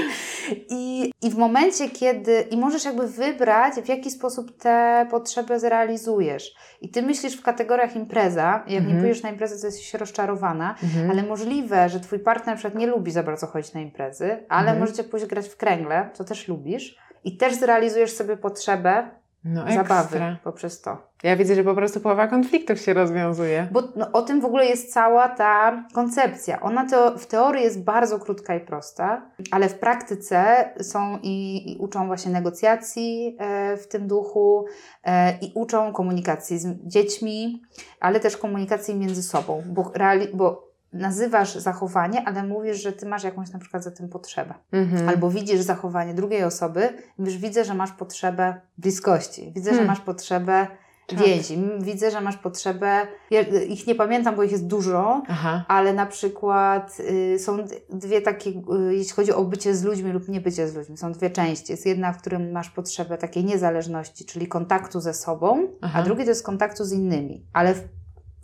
I, 0.70 1.12
I 1.22 1.30
w 1.30 1.36
momencie, 1.36 1.88
kiedy. 1.90 2.40
I 2.50 2.56
możesz 2.56 2.84
jakby 2.84 3.06
wybrać, 3.08 3.74
w 3.74 3.88
jaki 3.88 4.10
sposób 4.10 4.56
te 4.58 5.06
potrzeby 5.10 5.60
zrealizujesz. 5.60 6.54
I 6.80 6.90
ty 6.90 7.02
myślisz 7.02 7.36
w 7.36 7.42
kategoriach 7.42 7.96
impreza. 7.96 8.64
Jak 8.68 8.78
Mhm. 8.78 8.94
nie 8.96 9.00
pójdziesz 9.02 9.22
na 9.22 9.30
imprezę, 9.30 9.60
to 9.60 9.66
jesteś 9.66 9.94
rozczarowana. 9.94 10.74
Mhm. 10.82 11.10
Ale 11.10 11.22
możliwe, 11.22 11.88
że 11.88 12.00
twój 12.00 12.18
partner 12.18 12.46
na 12.46 12.56
przykład 12.58 12.74
nie 12.80 12.86
lubi 12.86 13.10
za 13.10 13.22
bardzo 13.22 13.46
chodzić 13.46 13.74
na 13.74 13.80
imprezy, 13.80 14.44
ale 14.48 14.60
Mhm. 14.60 14.78
możecie 14.80 15.04
pójść 15.04 15.26
grać 15.26 15.48
w 15.48 15.56
kręgle, 15.56 16.10
co 16.14 16.24
też 16.24 16.48
lubisz. 16.48 16.96
I 17.24 17.36
też 17.36 17.54
zrealizujesz 17.54 18.12
sobie 18.12 18.36
potrzebę 18.36 19.10
No 19.44 19.60
zabawy 19.60 20.02
ekstra. 20.02 20.36
poprzez 20.44 20.80
to. 20.80 21.10
Ja 21.22 21.36
widzę, 21.36 21.54
że 21.54 21.64
po 21.64 21.74
prostu 21.74 22.00
połowa 22.00 22.28
konfliktów 22.28 22.80
się 22.80 22.94
rozwiązuje. 22.94 23.68
Bo 23.72 23.82
no, 23.96 24.12
o 24.12 24.22
tym 24.22 24.40
w 24.40 24.44
ogóle 24.44 24.66
jest 24.66 24.92
cała 24.92 25.28
ta 25.28 25.84
koncepcja. 25.92 26.60
Ona 26.60 26.88
to, 26.88 27.18
w 27.18 27.26
teorii 27.26 27.64
jest 27.64 27.84
bardzo 27.84 28.18
krótka 28.18 28.54
i 28.54 28.60
prosta, 28.60 29.30
ale 29.50 29.68
w 29.68 29.78
praktyce 29.78 30.70
są 30.80 31.18
i, 31.22 31.64
i 31.72 31.78
uczą 31.78 32.06
właśnie 32.06 32.32
negocjacji 32.32 33.36
e, 33.38 33.76
w 33.76 33.88
tym 33.88 34.08
duchu 34.08 34.64
e, 35.04 35.38
i 35.38 35.52
uczą 35.54 35.92
komunikacji 35.92 36.58
z 36.58 36.86
dziećmi, 36.86 37.62
ale 38.00 38.20
też 38.20 38.36
komunikacji 38.36 38.94
między 38.94 39.22
sobą, 39.22 39.62
bo, 39.66 39.92
reali, 39.94 40.28
bo 40.34 40.69
nazywasz 40.92 41.54
zachowanie, 41.54 42.28
ale 42.28 42.42
mówisz, 42.42 42.82
że 42.82 42.92
ty 42.92 43.06
masz 43.06 43.24
jakąś 43.24 43.50
na 43.50 43.58
przykład 43.58 43.84
za 43.84 43.90
tym 43.90 44.08
potrzebę. 44.08 44.54
Mhm. 44.72 45.08
Albo 45.08 45.30
widzisz 45.30 45.60
zachowanie 45.60 46.14
drugiej 46.14 46.44
osoby, 46.44 46.88
mówisz, 47.18 47.36
widzę, 47.36 47.64
że 47.64 47.74
masz 47.74 47.92
potrzebę 47.92 48.60
bliskości, 48.78 49.52
widzę, 49.54 49.70
że 49.70 49.76
Hmm. 49.76 49.86
masz 49.86 50.00
potrzebę 50.00 50.66
Tak. 51.06 51.18
więzi, 51.18 51.58
widzę, 51.80 52.10
że 52.10 52.20
masz 52.20 52.36
potrzebę, 52.36 53.06
ja 53.30 53.40
ich 53.68 53.86
nie 53.86 53.94
pamiętam, 53.94 54.36
bo 54.36 54.42
ich 54.42 54.52
jest 54.52 54.66
dużo, 54.66 55.22
Aha. 55.28 55.64
ale 55.68 55.92
na 55.92 56.06
przykład 56.06 56.96
y, 57.34 57.38
są 57.38 57.58
dwie 57.90 58.20
takie, 58.20 58.50
y, 58.50 58.94
jeśli 58.94 59.12
chodzi 59.12 59.32
o 59.32 59.44
bycie 59.44 59.74
z 59.74 59.84
ludźmi 59.84 60.12
lub 60.12 60.28
nie 60.28 60.40
bycie 60.40 60.68
z 60.68 60.74
ludźmi, 60.74 60.96
są 60.96 61.12
dwie 61.12 61.30
części. 61.30 61.72
Jest 61.72 61.86
jedna, 61.86 62.12
w 62.12 62.20
którym 62.20 62.52
masz 62.52 62.70
potrzebę 62.70 63.18
takiej 63.18 63.44
niezależności, 63.44 64.24
czyli 64.24 64.46
kontaktu 64.46 65.00
ze 65.00 65.14
sobą, 65.14 65.68
Aha. 65.80 65.98
a 65.98 66.02
drugie 66.02 66.24
to 66.24 66.30
jest 66.30 66.46
kontaktu 66.46 66.84
z 66.84 66.92
innymi, 66.92 67.46
ale 67.52 67.74
w, 67.74 67.82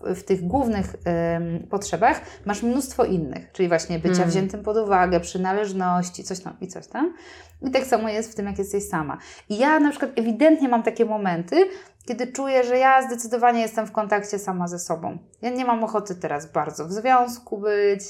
w 0.00 0.22
tych 0.22 0.46
głównych 0.46 0.96
ym, 1.36 1.66
potrzebach 1.68 2.20
masz 2.44 2.62
mnóstwo 2.62 3.04
innych, 3.04 3.52
czyli 3.52 3.68
właśnie 3.68 3.98
bycia 3.98 4.14
Mm. 4.16 4.28
wziętym 4.30 4.62
pod 4.62 4.76
uwagę, 4.76 5.20
przynależności, 5.20 6.24
coś 6.24 6.40
tam 6.40 6.56
i 6.60 6.68
coś 6.68 6.86
tam. 6.86 7.14
I 7.62 7.70
tak 7.70 7.84
samo 7.84 8.08
jest 8.08 8.32
w 8.32 8.34
tym, 8.34 8.46
jak 8.46 8.58
jesteś 8.58 8.88
sama. 8.88 9.18
I 9.48 9.58
ja 9.58 9.80
na 9.80 9.90
przykład 9.90 10.10
ewidentnie 10.16 10.68
mam 10.68 10.82
takie 10.82 11.04
momenty, 11.04 11.56
kiedy 12.04 12.26
czuję, 12.26 12.64
że 12.64 12.78
ja 12.78 13.02
zdecydowanie 13.02 13.60
jestem 13.60 13.86
w 13.86 13.92
kontakcie 13.92 14.38
sama 14.38 14.68
ze 14.68 14.78
sobą. 14.78 15.18
Ja 15.42 15.50
nie 15.50 15.64
mam 15.64 15.84
ochoty 15.84 16.14
teraz 16.14 16.52
bardzo 16.52 16.84
w 16.86 16.92
związku 16.92 17.58
być, 17.58 18.00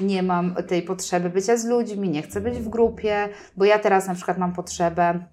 nie 0.00 0.22
mam 0.22 0.54
tej 0.68 0.82
potrzeby 0.82 1.30
bycia 1.30 1.56
z 1.56 1.64
ludźmi, 1.64 2.10
nie 2.10 2.22
chcę 2.22 2.40
być 2.40 2.58
w 2.58 2.68
grupie, 2.68 3.28
bo 3.56 3.64
ja 3.64 3.78
teraz 3.78 4.06
na 4.06 4.14
przykład 4.14 4.38
mam 4.38 4.52
potrzebę 4.52 5.24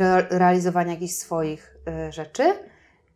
re- 0.00 0.26
realizowania 0.30 0.90
jakichś 0.92 1.14
swoich 1.14 1.76
y, 2.08 2.12
rzeczy. 2.12 2.52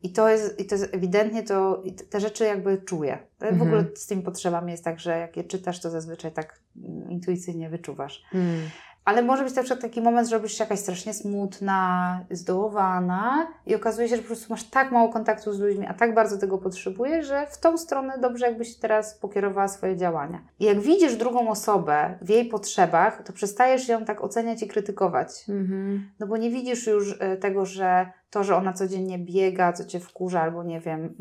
I 0.02 0.12
to, 0.12 0.28
jest, 0.28 0.60
I 0.60 0.64
to 0.64 0.74
jest 0.74 0.94
ewidentnie, 0.94 1.42
to, 1.42 1.82
te- 2.10 2.20
rzeczy 2.20 2.44
jakby 2.44 2.78
czuję. 2.78 3.18
W 3.38 3.42
Mhm. 3.42 3.62
ogóle 3.62 3.84
z 3.94 4.06
tymi 4.06 4.22
potrzebami 4.22 4.72
jest 4.72 4.84
tak, 4.84 5.00
że 5.00 5.18
jak 5.18 5.36
je 5.36 5.44
czytasz, 5.44 5.80
to 5.80 5.90
zazwyczaj 5.90 6.32
tak 6.32 6.60
mm, 6.84 7.10
intuicyjnie 7.10 7.70
wyczuwasz. 7.70 8.22
Mm. 8.34 8.60
Ale 9.04 9.22
może 9.22 9.44
być 9.44 9.54
na 9.54 9.62
przykład 9.62 9.82
taki 9.82 10.00
moment, 10.02 10.28
że 10.28 10.36
robisz 10.36 10.52
się 10.58 10.64
jakaś 10.64 10.78
strasznie 10.78 11.14
smutna, 11.14 12.20
zdołowana 12.30 13.46
i 13.66 13.74
okazuje 13.74 14.08
się, 14.08 14.16
że 14.16 14.22
po 14.22 14.26
prostu 14.26 14.46
masz 14.50 14.64
tak 14.64 14.92
mało 14.92 15.08
kontaktu 15.08 15.52
z 15.52 15.60
ludźmi, 15.60 15.86
a 15.86 15.94
tak 15.94 16.14
bardzo 16.14 16.38
tego 16.38 16.58
potrzebujesz, 16.58 17.26
że 17.26 17.46
w 17.50 17.58
tą 17.58 17.78
stronę 17.78 18.18
dobrze 18.18 18.46
jakbyś 18.46 18.76
teraz 18.76 19.14
pokierowała 19.18 19.68
swoje 19.68 19.96
działania. 19.96 20.42
I 20.60 20.64
jak 20.64 20.80
widzisz 20.80 21.16
drugą 21.16 21.48
osobę 21.50 22.18
w 22.22 22.28
jej 22.28 22.44
potrzebach, 22.44 23.22
to 23.22 23.32
przestajesz 23.32 23.88
ją 23.88 24.04
tak 24.04 24.24
oceniać 24.24 24.62
i 24.62 24.68
krytykować. 24.68 25.28
Mhm. 25.48 26.10
No 26.20 26.26
bo 26.26 26.36
nie 26.36 26.50
widzisz 26.50 26.86
już 26.86 27.16
e, 27.20 27.36
tego, 27.36 27.66
że 27.66 28.12
to, 28.30 28.44
że 28.44 28.56
ona 28.56 28.72
codziennie 28.72 29.18
biega, 29.18 29.72
co 29.72 29.84
cię 29.84 30.00
wkurza, 30.00 30.40
albo 30.40 30.64
nie 30.64 30.80
wiem, 30.80 31.14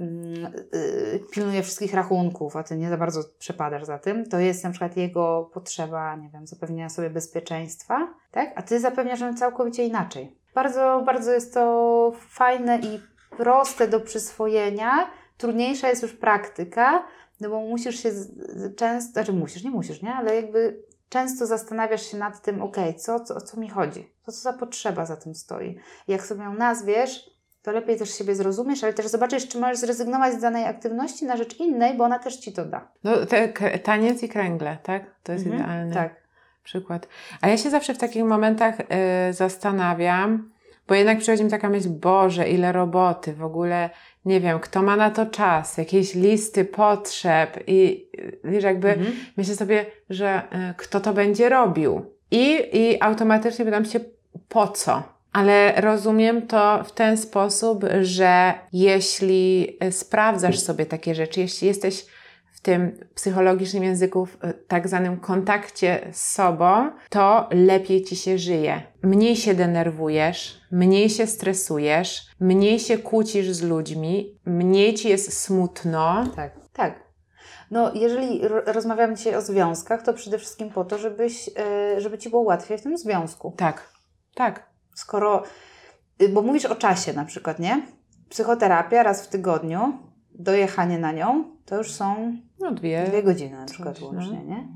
yy, 0.74 1.20
pilnuje 1.32 1.64
wszystkich 1.64 1.94
rachunków, 1.94 2.56
a 2.56 2.64
ty 2.64 2.78
nie 2.78 2.90
za 2.90 2.98
bardzo 2.98 3.22
przepadasz 3.40 3.84
za 3.84 4.00
tym, 4.00 4.26
to 4.26 4.40
jest 4.40 4.64
na 4.64 4.70
przykład 4.70 4.98
jego 4.98 5.50
potrzeba, 5.54 6.16
nie 6.16 6.30
wiem, 6.30 6.48
zapewnienia 6.48 6.90
sobie 6.90 7.10
bezpieczeństwa, 7.10 8.14
tak? 8.32 8.54
A 8.56 8.62
ty 8.62 8.80
zapewniasz 8.80 9.20
ją 9.20 9.34
całkowicie 9.34 9.86
inaczej. 9.86 10.36
Bardzo, 10.56 11.04
bardzo 11.06 11.32
jest 11.32 11.54
to 11.54 12.12
fajne 12.30 12.80
i 12.80 13.00
proste 13.38 13.88
do 13.88 14.00
przyswojenia. 14.00 15.10
Trudniejsza 15.38 15.90
jest 15.90 16.02
już 16.02 16.14
praktyka, 16.14 17.04
no 17.42 17.50
bo 17.50 17.62
musisz 17.62 18.04
się 18.04 18.12
często, 18.76 19.14
znaczy 19.14 19.34
musisz, 19.34 19.64
nie 19.64 19.72
musisz, 19.72 20.02
nie? 20.02 20.14
Ale 20.14 20.36
jakby 20.36 20.84
często 21.10 21.46
zastanawiasz 21.46 22.12
się 22.12 22.18
nad 22.18 22.42
tym, 22.42 22.62
okej, 22.62 22.96
co, 22.96 23.20
co, 23.20 23.36
o 23.36 23.42
co 23.42 23.60
mi 23.60 23.70
chodzi? 23.70 24.10
Co, 24.26 24.32
co 24.32 24.38
za 24.42 24.54
potrzeba 24.54 25.06
za 25.06 25.18
tym 25.18 25.36
stoi? 25.36 25.80
Jak 26.08 26.22
sobie 26.26 26.44
ją 26.44 26.54
nazwiesz, 26.54 27.30
to 27.62 27.72
lepiej 27.72 27.98
też 28.00 28.18
siebie 28.18 28.36
zrozumiesz, 28.36 28.84
ale 28.84 28.94
też 28.94 29.08
zobaczysz, 29.08 29.48
czy 29.48 29.60
możesz 29.60 29.78
zrezygnować 29.78 30.34
z 30.34 30.42
danej 30.42 30.66
aktywności 30.66 31.26
na 31.26 31.38
rzecz 31.38 31.60
innej, 31.60 31.98
bo 31.98 32.04
ona 32.04 32.20
też 32.20 32.38
Ci 32.38 32.54
to 32.54 32.66
da. 32.66 32.88
No, 33.04 33.26
te, 33.26 33.48
taniec 33.80 34.24
i 34.24 34.30
kręgle, 34.30 34.78
tak? 34.84 35.04
To 35.24 35.32
jest 35.32 35.46
Mhm, 35.46 35.62
idealny 35.64 35.94
Tak. 35.94 36.16
przykład. 36.64 37.08
A 37.42 37.48
ja 37.48 37.58
się 37.58 37.70
zawsze 37.70 37.94
w 37.94 37.98
takich 37.98 38.24
momentach 38.24 38.80
y, 38.80 38.86
zastanawiam, 39.34 40.52
bo 40.90 40.96
jednak 40.96 41.18
przychodzi 41.18 41.44
mi 41.44 41.50
taka 41.50 41.70
myśl, 41.70 41.90
Boże, 41.90 42.50
ile 42.50 42.72
roboty, 42.72 43.34
w 43.34 43.44
ogóle 43.44 43.90
nie 44.26 44.42
wiem, 44.42 44.60
kto 44.60 44.82
ma 44.82 44.96
na 44.96 45.10
to 45.12 45.26
czas, 45.26 45.78
jakieś 45.78 46.16
listy 46.16 46.66
potrzeb 46.66 47.60
i 47.68 48.08
wiesz, 48.44 48.64
jakby 48.64 48.90
Mhm. 48.90 49.12
myślę 49.38 49.56
sobie, 49.56 49.86
że 50.10 50.42
y, 50.72 50.74
kto 50.78 51.00
to 51.00 51.14
będzie 51.14 51.50
robił. 51.50 52.06
I, 52.32 52.62
I 52.74 53.02
automatycznie 53.02 53.66
pytam 53.66 53.86
się, 53.86 54.00
po 54.50 54.68
co? 54.68 55.04
Ale 55.34 55.74
rozumiem 55.82 56.48
to 56.48 56.84
w 56.84 56.92
ten 56.92 57.18
sposób, 57.18 57.86
że 58.02 58.54
jeśli 58.74 59.78
y, 59.84 59.92
sprawdzasz 59.92 60.60
sobie 60.60 60.86
takie 60.86 61.16
rzeczy, 61.16 61.40
jeśli 61.40 61.68
jesteś 61.68 62.06
w 62.60 62.62
tym 62.62 63.00
psychologicznym 63.16 63.84
języku, 63.84 64.26
w 64.26 64.36
y, 64.36 64.54
tak 64.68 64.88
zwanym 64.88 65.20
kontakcie 65.20 66.08
z 66.12 66.22
sobą, 66.22 66.92
to 67.10 67.50
lepiej 67.52 68.04
ci 68.04 68.16
się 68.16 68.38
żyje. 68.38 68.82
Mniej 69.04 69.36
się 69.36 69.54
denerwujesz, 69.54 70.62
mniej 70.72 71.10
się 71.10 71.28
stresujesz, 71.28 72.26
mniej 72.40 72.80
się 72.80 72.98
kłócisz 72.98 73.52
z 73.52 73.62
ludźmi, 73.62 74.40
mniej 74.46 74.94
ci 74.94 75.10
jest 75.10 75.44
smutno. 75.44 76.24
Tak, 76.36 76.52
tak. 76.74 77.04
No, 77.72 77.94
jeżeli 77.94 78.48
ro- 78.48 78.62
rozmawiamy 78.66 79.16
dzisiaj 79.16 79.36
o 79.36 79.42
związkach, 79.42 80.04
to 80.04 80.14
przede 80.14 80.38
wszystkim 80.38 80.70
po 80.70 80.86
to, 80.86 80.98
żebyś, 80.98 81.50
e, 81.58 82.02
żeby 82.02 82.18
ci 82.18 82.30
było 82.30 82.42
łatwiej 82.42 82.78
w 82.78 82.82
tym 82.82 82.98
związku. 82.98 83.54
Tak, 83.58 83.90
tak. 84.36 84.70
Skoro, 84.96 85.44
y, 86.22 86.30
bo 86.30 86.42
mówisz 86.42 86.66
o 86.66 86.76
czasie 86.76 87.14
na 87.14 87.26
przykład, 87.26 87.60
nie? 87.60 87.82
Psychoterapia 88.30 89.04
raz 89.04 89.26
w 89.26 89.30
tygodniu, 89.30 90.00
dojechanie 90.34 91.00
na 91.00 91.12
nią, 91.12 91.58
to 91.66 91.76
już 91.78 91.92
są 91.92 92.38
No 92.60 92.72
dwie. 92.72 93.04
dwie 93.08 93.24
godziny 93.24 93.58
na 93.58 93.66
przykład 93.66 94.02
łącznie, 94.02 94.46
nie? 94.46 94.68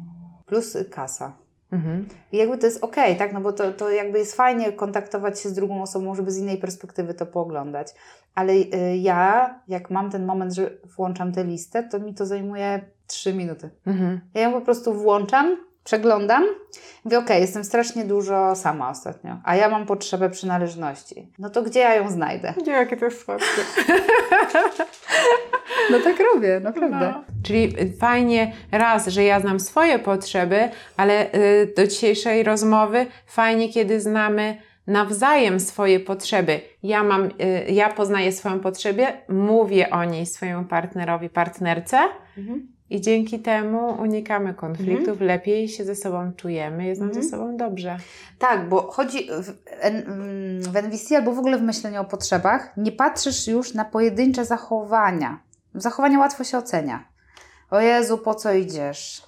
Plus 0.45 0.77
kasa. 0.91 1.37
Mhm. 1.71 2.07
I 2.31 2.37
jakby 2.37 2.57
to 2.57 2.65
jest 2.65 2.83
okej, 2.83 3.17
tak? 3.17 3.33
No 3.33 3.41
bo 3.41 3.53
to, 3.53 3.71
to 3.71 3.89
jakby 3.89 4.19
jest 4.19 4.35
fajnie 4.35 4.71
kontaktować 4.71 5.39
się 5.39 5.49
z 5.49 5.53
drugą 5.53 5.81
osobą, 5.81 6.15
żeby 6.15 6.31
z 6.31 6.37
innej 6.37 6.57
perspektywy 6.57 7.13
to 7.13 7.25
pooglądać. 7.25 7.87
Ale 8.35 8.53
y, 8.53 8.97
ja, 8.97 9.59
jak 9.67 9.89
mam 9.89 10.11
ten 10.11 10.25
moment, 10.25 10.53
że 10.53 10.71
włączam 10.97 11.31
tę 11.31 11.43
listę, 11.43 11.83
to 11.83 11.99
mi 11.99 12.13
to 12.13 12.25
zajmuje 12.25 12.81
trzy 13.07 13.33
minuty. 13.33 13.69
Mhm. 13.85 14.21
Ja 14.33 14.41
ją 14.41 14.51
po 14.53 14.61
prostu 14.61 14.93
włączam, 14.93 15.57
przeglądam, 15.83 16.43
mówię, 17.05 17.19
okej, 17.19 17.41
jestem 17.41 17.63
strasznie 17.63 18.05
dużo 18.05 18.55
sama 18.55 18.89
ostatnio, 18.89 19.37
a 19.43 19.55
ja 19.55 19.69
mam 19.69 19.85
potrzebę 19.85 20.29
przynależności. 20.29 21.31
No 21.39 21.49
to 21.49 21.61
gdzie 21.61 21.79
ja 21.79 21.95
ją 21.95 22.09
znajdę? 22.11 22.53
Gdzie 22.61 22.71
jakie 22.71 22.97
to 22.97 23.05
jest 23.05 23.25
słodkie. 23.25 23.61
No 25.91 25.99
tak 25.99 26.15
robię, 26.33 26.59
naprawdę. 26.63 27.13
No. 27.13 27.23
Czyli 27.43 27.73
fajnie 27.99 28.53
raz, 28.71 29.07
że 29.07 29.23
ja 29.23 29.39
znam 29.39 29.59
swoje 29.59 29.99
potrzeby, 29.99 30.69
ale 30.97 31.33
y, 31.33 31.73
do 31.77 31.87
dzisiejszej 31.87 32.43
rozmowy 32.43 33.05
fajnie, 33.25 33.69
kiedy 33.69 34.01
znamy 34.01 34.57
nawzajem 34.87 35.59
swoje 35.59 35.99
potrzeby. 35.99 36.61
Ja 36.83 37.03
mam, 37.03 37.25
y, 37.25 37.31
ja 37.69 37.89
poznaję 37.89 38.31
swoją 38.31 38.59
potrzebę, 38.59 39.13
mówię 39.29 39.89
o 39.89 40.03
niej 40.03 40.25
swojemu 40.25 40.65
partnerowi, 40.65 41.29
partnerce 41.29 41.97
Mhm. 42.37 42.67
I 42.93 43.01
dzięki 43.01 43.39
temu 43.39 44.01
unikamy 44.01 44.53
konfliktów, 44.53 45.21
lepiej 45.21 45.69
się 45.69 45.85
ze 45.85 45.95
sobą 45.95 46.31
czujemy, 46.37 46.85
jest 46.85 47.01
nam 47.01 47.09
Mhm. 47.09 47.23
ze 47.23 47.29
sobą 47.29 47.57
dobrze. 47.57 47.97
Tak, 48.39 48.69
bo 48.69 48.91
chodzi 48.91 49.27
w, 49.31 49.53
mm, 49.81 50.61
w 50.61 50.75
NVC 50.75 51.15
albo 51.15 51.31
w 51.31 51.39
ogóle 51.39 51.57
w 51.57 51.61
myśleniu 51.61 52.01
o 52.01 52.05
potrzebach, 52.05 52.77
nie 52.77 52.91
patrzysz 52.91 53.47
już 53.47 53.73
na 53.73 53.85
pojedyncze 53.85 54.45
zachowania. 54.45 55.39
Zachowania 55.75 56.19
łatwo 56.19 56.43
się 56.43 56.57
ocenia. 56.57 57.03
O 57.71 57.79
Jezu, 57.79 58.17
po 58.17 58.35
co 58.35 58.53
idziesz? 58.53 59.23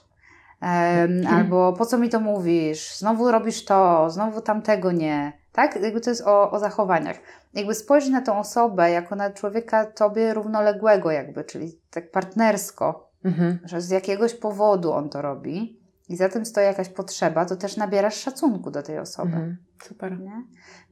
Em, 0.61 1.27
albo 1.27 1.73
po 1.73 1.85
co 1.85 1.97
mi 1.97 2.09
to 2.09 2.19
mówisz? 2.19 2.95
Znowu 2.97 3.31
robisz 3.31 3.65
to, 3.65 4.09
znowu 4.09 4.41
tamtego 4.41 4.91
nie. 4.91 5.33
Tak? 5.51 5.81
Jakby 5.81 6.01
to 6.01 6.09
jest 6.09 6.21
o, 6.27 6.51
o 6.51 6.59
zachowaniach. 6.59 7.17
Jakby 7.53 7.75
spojrzeć 7.75 8.09
na 8.09 8.21
tą 8.21 8.39
osobę 8.39 8.91
jako 8.91 9.15
na 9.15 9.29
człowieka 9.31 9.85
tobie 9.85 10.33
równoległego 10.33 11.11
jakby, 11.11 11.43
czyli 11.43 11.79
tak 11.91 12.11
partnersko, 12.11 13.09
Mhm. 13.25 13.59
że 13.63 13.81
z 13.81 13.89
jakiegoś 13.89 14.33
powodu 14.33 14.93
on 14.93 15.09
to 15.09 15.21
robi 15.21 15.79
i 16.09 16.15
za 16.15 16.29
tym 16.29 16.45
stoi 16.45 16.63
jakaś 16.63 16.89
potrzeba, 16.89 17.45
to 17.45 17.55
też 17.55 17.77
nabierasz 17.77 18.15
szacunku 18.15 18.71
do 18.71 18.83
tej 18.83 18.99
osoby. 18.99 19.27
Mhm. 19.27 19.57
Super. 19.83 20.19
Nie? 20.19 20.43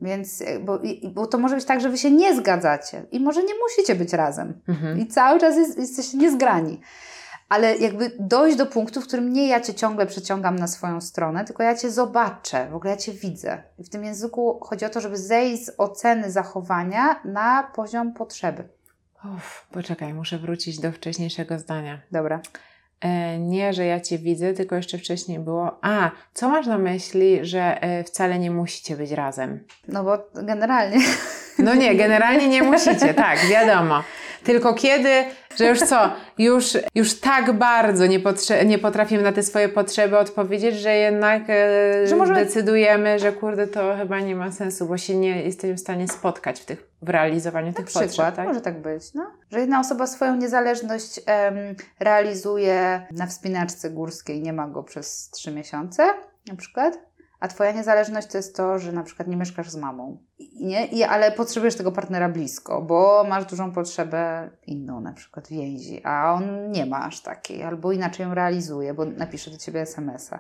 Więc, 0.02 0.41
e, 0.41 0.60
bo, 0.60 0.80
bo 1.13 1.28
to 1.28 1.38
może 1.38 1.56
być 1.56 1.65
tak, 1.65 1.82
że 1.82 1.89
wy 1.89 1.98
się 1.98 2.12
nie 2.12 2.36
zgadzacie 2.36 3.06
i 3.12 3.19
może 3.19 3.43
nie 3.43 3.54
musicie 3.63 3.96
być 3.96 4.13
razem 4.13 4.62
Mhm. 4.67 5.00
i 5.00 5.08
cały 5.08 5.39
czas 5.39 5.56
jest, 5.56 5.78
jesteście 5.78 6.17
niezgrani. 6.17 6.80
Ale 7.50 7.78
jakby 7.78 8.12
dojść 8.19 8.58
do 8.58 8.65
punktu, 8.65 9.02
w 9.02 9.08
którym 9.08 9.34
nie 9.34 9.48
ja 9.48 9.62
cię 9.62 9.74
ciągle 9.74 10.06
przeciągam 10.06 10.56
na 10.56 10.67
swoją 10.67 11.02
stronę, 11.02 11.46
tylko 11.46 11.63
ja 11.63 11.76
cię 11.76 11.91
zobaczę, 11.91 12.69
w 12.72 12.76
ogóle 12.76 12.91
ja 12.91 12.98
cię 12.98 13.12
widzę. 13.13 13.63
I 13.80 13.84
w 13.84 13.89
tym 13.89 14.04
języku 14.04 14.60
chodzi 14.63 14.86
o 14.86 14.89
to, 14.89 15.02
żeby 15.02 15.17
zejść 15.17 15.65
z 15.65 15.72
oceny 15.78 16.32
zachowania 16.32 17.22
na 17.26 17.72
poziom 17.76 18.13
potrzeby. 18.13 18.67
Uff, 19.25 19.67
poczekaj, 19.71 20.13
muszę 20.13 20.38
wrócić 20.38 20.79
do 20.79 20.91
wcześniejszego 20.91 21.59
zdania. 21.59 21.99
Dobra. 22.12 22.41
E, 23.01 23.39
nie, 23.39 23.73
że 23.73 23.86
ja 23.86 23.99
Cię 23.99 24.17
widzę, 24.17 24.53
tylko 24.53 24.75
jeszcze 24.75 24.97
wcześniej 24.97 25.39
było. 25.39 25.79
A, 25.81 26.12
co 26.33 26.49
masz 26.49 26.67
na 26.67 26.77
myśli, 26.77 27.39
że 27.45 27.81
e, 27.81 28.03
wcale 28.03 28.39
nie 28.39 28.51
musicie 28.51 28.97
być 28.97 29.12
razem? 29.12 29.67
No 29.88 30.03
bo 30.03 30.17
generalnie 30.33 30.97
No 31.59 31.75
nie, 31.75 31.95
generalnie 31.95 32.47
nie 32.47 32.63
musicie, 32.71 33.13
tak, 33.13 33.39
wiadomo. 33.49 34.03
Tylko 34.43 34.73
kiedy, 34.73 35.10
że 35.58 35.69
już 35.69 35.79
co, 35.79 36.12
już, 36.38 36.77
już 36.95 37.19
tak 37.19 37.51
bardzo 37.53 38.06
nie, 38.06 38.19
potrze- 38.19 38.65
nie 38.65 38.79
potrafimy 38.79 39.23
na 39.23 39.32
te 39.32 39.43
swoje 39.43 39.69
potrzeby 39.69 40.17
odpowiedzieć, 40.17 40.75
że 40.75 40.93
jednak 40.95 41.41
e, 41.49 42.08
Że 42.08 42.15
możemy- 42.15 42.45
decydujemy, 42.45 43.19
że 43.19 43.32
kurde, 43.32 43.67
to 43.67 43.95
chyba 43.97 44.19
nie 44.19 44.36
ma 44.36 44.51
sensu, 44.51 44.86
bo 44.86 44.97
się 44.97 45.15
nie 45.15 45.41
jesteśmy 45.43 45.75
w 45.75 45.79
stanie 45.79 46.08
spotkać 46.08 46.60
w, 46.62 46.65
tych, 46.65 46.88
w 47.01 47.10
realizowaniu 47.10 47.67
Na 47.67 47.73
tych 47.73 47.86
przykład, 47.86 48.06
potrzeb. 48.08 48.36
Tak? 48.36 48.47
może 48.47 48.62
tak 48.62 48.82
być, 48.82 49.13
no. 49.13 49.32
Że 49.51 49.60
jedna 49.60 49.79
osoba 49.79 50.08
swoją 50.08 50.36
niezależność 50.36 51.19
em, 51.25 51.56
realizuje 51.99 53.08
na 53.12 53.27
wspinaczce 53.27 53.89
górskiej, 53.89 54.41
nie 54.41 54.53
ma 54.53 54.67
go 54.67 54.84
przez 54.84 55.29
trzy 55.29 55.51
miesiące, 55.51 56.03
na 56.47 56.56
przykład, 56.56 56.99
a 57.43 57.47
twoja 57.47 57.71
niezależność 57.71 58.27
to 58.27 58.38
jest 58.38 58.56
to, 58.56 58.79
że 58.79 58.91
na 58.91 59.03
przykład 59.03 59.27
nie 59.27 59.38
mieszkasz 59.38 59.69
z 59.69 59.75
mamą, 59.75 60.17
nie? 60.60 60.86
I, 60.86 61.03
ale 61.03 61.32
potrzebujesz 61.32 61.75
tego 61.75 61.91
partnera 61.91 62.29
blisko, 62.29 62.82
bo 62.82 63.25
masz 63.29 63.45
dużą 63.45 63.71
potrzebę 63.71 64.49
inną, 64.67 65.01
na 65.01 65.13
przykład 65.13 65.47
więzi, 65.47 66.01
a 66.03 66.34
on 66.34 66.71
nie 66.71 66.86
ma 66.86 67.06
aż 67.06 67.21
takiej, 67.21 67.63
albo 67.63 67.91
inaczej 67.91 68.25
ją 68.25 68.34
realizuje, 68.34 68.93
bo 68.93 69.06
napisze 69.06 69.51
do 69.51 69.58
ciebie 69.58 69.82
SMS-a. 69.82 70.39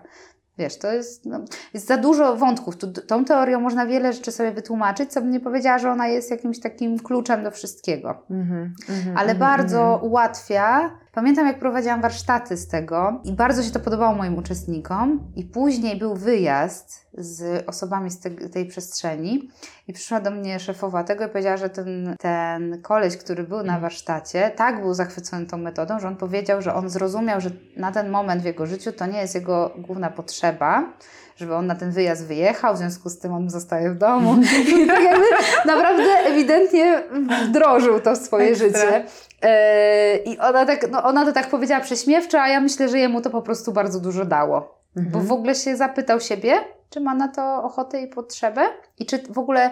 Wiesz, 0.57 0.77
to 0.77 0.91
jest, 0.91 1.25
no, 1.25 1.39
jest 1.73 1.87
za 1.87 1.97
dużo 1.97 2.35
wątków. 2.35 2.77
Tu, 2.77 2.91
tą 2.91 3.25
teorią 3.25 3.59
można 3.59 3.85
wiele 3.85 4.13
rzeczy 4.13 4.31
sobie 4.31 4.51
wytłumaczyć, 4.51 5.11
co 5.11 5.21
bym 5.21 5.31
nie 5.31 5.39
powiedziała, 5.39 5.79
że 5.79 5.91
ona 5.91 6.07
jest 6.07 6.31
jakimś 6.31 6.59
takim 6.59 6.99
kluczem 6.99 7.43
do 7.43 7.51
wszystkiego. 7.51 8.23
Mhm, 8.29 8.73
mhm, 8.89 9.17
Ale 9.17 9.31
mhm, 9.31 9.39
bardzo 9.39 9.81
mhm. 9.81 10.03
ułatwia. 10.03 10.97
Pamiętam, 11.13 11.47
jak 11.47 11.59
prowadziłam 11.59 12.01
warsztaty 12.01 12.57
z 12.57 12.67
tego 12.67 13.21
i 13.23 13.33
bardzo 13.33 13.63
się 13.63 13.71
to 13.71 13.79
podobało 13.79 14.15
moim 14.15 14.37
uczestnikom. 14.37 15.31
I 15.35 15.43
później 15.43 15.99
był 15.99 16.15
wyjazd 16.15 17.07
z 17.13 17.63
osobami 17.69 18.11
z 18.11 18.19
te, 18.19 18.29
tej 18.29 18.65
przestrzeni 18.65 19.49
i 19.87 19.93
przyszła 19.93 20.19
do 20.19 20.31
mnie 20.31 20.59
szefowa 20.59 21.03
tego 21.03 21.25
i 21.25 21.29
powiedziała, 21.29 21.57
że 21.57 21.69
ten, 21.69 22.15
ten 22.19 22.81
koleś, 22.81 23.17
który 23.17 23.43
był 23.43 23.63
na 23.63 23.79
warsztacie, 23.79 24.51
tak 24.55 24.81
był 24.81 24.93
zachwycony 24.93 25.45
tą 25.45 25.57
metodą, 25.57 25.99
że 25.99 26.07
on 26.07 26.15
powiedział, 26.15 26.61
że 26.61 26.73
on 26.73 26.89
zrozumiał, 26.89 27.41
że 27.41 27.49
na 27.77 27.91
ten 27.91 28.09
moment 28.09 28.41
w 28.41 28.45
jego 28.45 28.65
życiu 28.65 28.91
to 28.91 29.05
nie 29.05 29.21
jest 29.21 29.35
jego 29.35 29.71
główna 29.77 30.09
potrzeba, 30.09 30.93
żeby 31.35 31.55
on 31.55 31.67
na 31.67 31.75
ten 31.75 31.91
wyjazd 31.91 32.27
wyjechał, 32.27 32.75
w 32.75 32.77
związku 32.77 33.09
z 33.09 33.19
tym 33.19 33.33
on 33.33 33.49
zostaje 33.49 33.89
w 33.89 33.97
domu. 33.97 34.35
I 34.83 34.87
tak 34.87 35.03
jakby 35.03 35.25
naprawdę 35.65 36.03
ewidentnie 36.03 37.03
wdrożył 37.47 37.99
to 37.99 38.15
w 38.15 38.17
swoje 38.17 38.49
Ekstra. 38.49 38.67
życie. 38.67 39.05
E, 39.41 40.17
I 40.17 40.39
ona, 40.39 40.65
tak, 40.65 40.91
no 40.91 41.03
ona 41.03 41.25
to 41.25 41.31
tak 41.31 41.49
powiedziała 41.49 41.81
prześmiewczo, 41.81 42.41
a 42.41 42.47
ja 42.47 42.61
myślę, 42.61 42.89
że 42.89 42.99
jemu 42.99 43.21
to 43.21 43.29
po 43.29 43.41
prostu 43.41 43.71
bardzo 43.71 43.99
dużo 43.99 44.25
dało. 44.25 44.83
Mhm. 44.97 45.11
Bo 45.11 45.19
w 45.19 45.31
ogóle 45.31 45.55
się 45.55 45.75
zapytał 45.75 46.19
siebie, 46.19 46.53
czy 46.89 46.99
ma 46.99 47.15
na 47.15 47.27
to 47.27 47.63
ochotę 47.63 48.01
i 48.01 48.07
potrzebę 48.07 48.61
i 48.99 49.05
czy 49.05 49.23
w 49.29 49.37
ogóle 49.37 49.71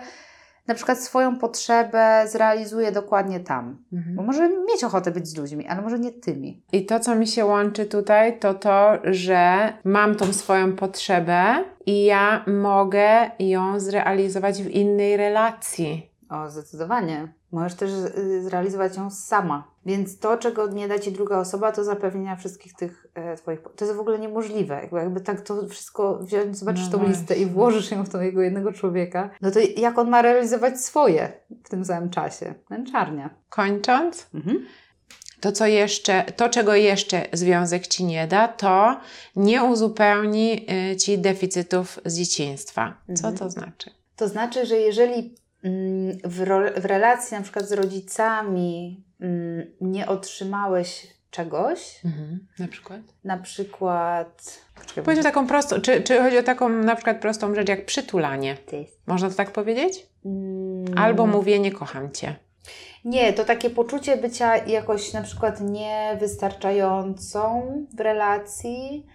na 0.67 0.75
przykład 0.75 0.99
swoją 0.99 1.37
potrzebę 1.37 2.25
zrealizuje 2.27 2.91
dokładnie 2.91 3.39
tam. 3.39 3.77
Mhm. 3.93 4.15
Bo 4.15 4.23
może 4.23 4.49
mieć 4.49 4.83
ochotę 4.83 5.11
być 5.11 5.27
z 5.27 5.37
ludźmi, 5.37 5.67
ale 5.67 5.81
może 5.81 5.99
nie 5.99 6.11
tymi. 6.11 6.63
I 6.71 6.85
to, 6.85 6.99
co 6.99 7.15
mi 7.15 7.27
się 7.27 7.45
łączy 7.45 7.85
tutaj, 7.85 8.39
to 8.39 8.53
to, 8.53 8.91
że 9.03 9.73
mam 9.83 10.15
tą 10.15 10.33
swoją 10.33 10.75
potrzebę 10.75 11.63
i 11.85 12.05
ja 12.05 12.45
mogę 12.47 13.31
ją 13.39 13.79
zrealizować 13.79 14.63
w 14.63 14.69
innej 14.69 15.17
relacji. 15.17 16.11
O, 16.29 16.49
zdecydowanie. 16.49 17.33
Możesz 17.51 17.75
też 17.75 17.91
zrealizować 18.41 18.97
ją 18.97 19.09
sama. 19.09 19.70
Więc 19.85 20.19
to, 20.19 20.37
czego 20.37 20.67
nie 20.67 20.87
da 20.87 20.99
Ci 20.99 21.11
druga 21.11 21.39
osoba, 21.39 21.71
to 21.71 21.83
zapewnienia 21.83 22.35
wszystkich 22.35 22.73
tych 22.73 23.07
e, 23.13 23.35
Twoich... 23.37 23.59
To 23.75 23.85
jest 23.85 23.97
w 23.97 23.99
ogóle 23.99 24.19
niemożliwe. 24.19 24.75
Jakby, 24.81 24.97
jakby 24.97 25.21
tak 25.21 25.41
to 25.41 25.67
wszystko 25.67 26.19
wziąć, 26.19 26.57
zobaczysz 26.57 26.85
No 26.85 26.91
tą 26.91 26.97
właśnie. 26.97 27.15
listę 27.15 27.35
i 27.35 27.45
włożysz 27.45 27.91
ją 27.91 28.03
w 28.03 28.09
tego 28.09 28.41
jednego 28.41 28.73
człowieka, 28.73 29.29
no 29.41 29.51
to 29.51 29.59
jak 29.77 29.97
on 29.97 30.09
ma 30.09 30.21
realizować 30.21 30.81
swoje 30.81 31.31
w 31.65 31.69
tym 31.69 31.85
samym 31.85 32.09
czasie? 32.09 32.53
Męczarnia. 32.69 33.29
Kończąc, 33.49 34.27
Mhm. 34.33 34.65
to 35.39 35.51
co 35.51 35.65
jeszcze, 35.67 36.23
to 36.35 36.49
czego 36.49 36.75
jeszcze 36.75 37.25
związek 37.33 37.87
Ci 37.87 38.03
nie 38.05 38.27
da, 38.27 38.47
to 38.47 38.99
nie 39.35 39.63
uzupełni 39.63 40.65
y, 40.91 40.95
Ci 40.97 41.17
deficytów 41.19 41.99
z 42.05 42.17
dzieciństwa. 42.17 42.97
Co 43.07 43.11
Mhm. 43.27 43.37
to 43.37 43.49
znaczy? 43.49 43.89
To 44.15 44.27
znaczy, 44.27 44.65
że 44.65 44.75
jeżeli 44.77 45.35
mm, 45.63 46.17
w, 46.23 46.37
w 46.81 46.85
relacji 46.85 47.37
na 47.37 47.43
przykład 47.43 47.65
z 47.67 47.71
rodzicami 47.71 49.03
nie 49.81 50.07
otrzymałeś 50.07 51.07
czegoś, 51.31 51.99
Mhm. 52.05 52.47
Na 52.59 52.67
przykład? 52.67 52.99
na 53.23 53.37
przykład... 53.37 54.59
Czekaj, 54.87 55.03
Powiedz 55.03 55.23
taką 55.23 55.47
prostą, 55.47 55.81
czy, 55.81 56.01
czy 56.01 56.19
chodzi 56.21 56.37
o 56.37 56.43
taką 56.43 56.69
na 56.69 56.95
przykład 56.95 57.21
prostą 57.21 57.55
rzecz 57.55 57.69
jak 57.69 57.85
przytulanie? 57.85 58.57
Można 59.07 59.29
to 59.29 59.35
tak 59.35 59.51
powiedzieć? 59.51 60.05
Mm, 60.25 60.97
Albo 60.97 61.27
mówienie 61.27 61.71
kocham 61.71 62.11
cię. 62.11 62.35
Nie, 63.05 63.33
to 63.33 63.45
takie 63.45 63.69
poczucie 63.69 64.17
bycia 64.17 64.57
jakoś 64.57 65.13
na 65.13 65.21
przykład 65.21 65.61
niewystarczającą 65.61 67.71
w 67.97 67.99
relacji. 67.99 69.05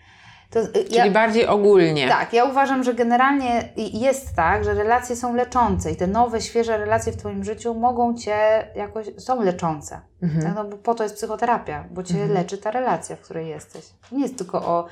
To, 0.56 0.62
y, 0.62 0.84
Czyli 0.84 0.96
ja, 0.96 1.10
bardziej 1.10 1.46
ogólnie. 1.46 2.08
tak, 2.08 2.32
ja 2.32 2.44
uważam, 2.44 2.84
że 2.84 2.94
generalnie 2.94 3.68
jest 3.76 4.34
tak, 4.36 4.64
że 4.64 4.74
relacje 4.74 5.16
są 5.16 5.34
leczące 5.34 5.92
i 5.92 5.96
te 5.96 6.06
nowe, 6.06 6.40
świeże 6.40 6.78
relacje 6.78 7.12
w 7.12 7.16
Twoim 7.16 7.44
życiu 7.44 7.74
mogą 7.74 8.14
Cię 8.14 8.68
jakoś, 8.76 9.06
są 9.18 9.42
leczące. 9.42 10.00
Mhm. 10.22 10.42
Tak, 10.44 10.54
no 10.54 10.64
bo 10.64 10.76
po 10.76 10.94
to 10.94 11.02
jest 11.02 11.14
psychoterapia, 11.14 11.84
bo 11.90 12.02
Cię 12.02 12.14
Mhm. 12.14 12.32
leczy 12.32 12.58
ta 12.58 12.70
relacja, 12.70 13.16
w 13.16 13.20
której 13.20 13.48
jesteś. 13.48 13.84
Nie 14.12 14.22
jest 14.22 14.38
tylko 14.38 14.58
o... 14.66 14.86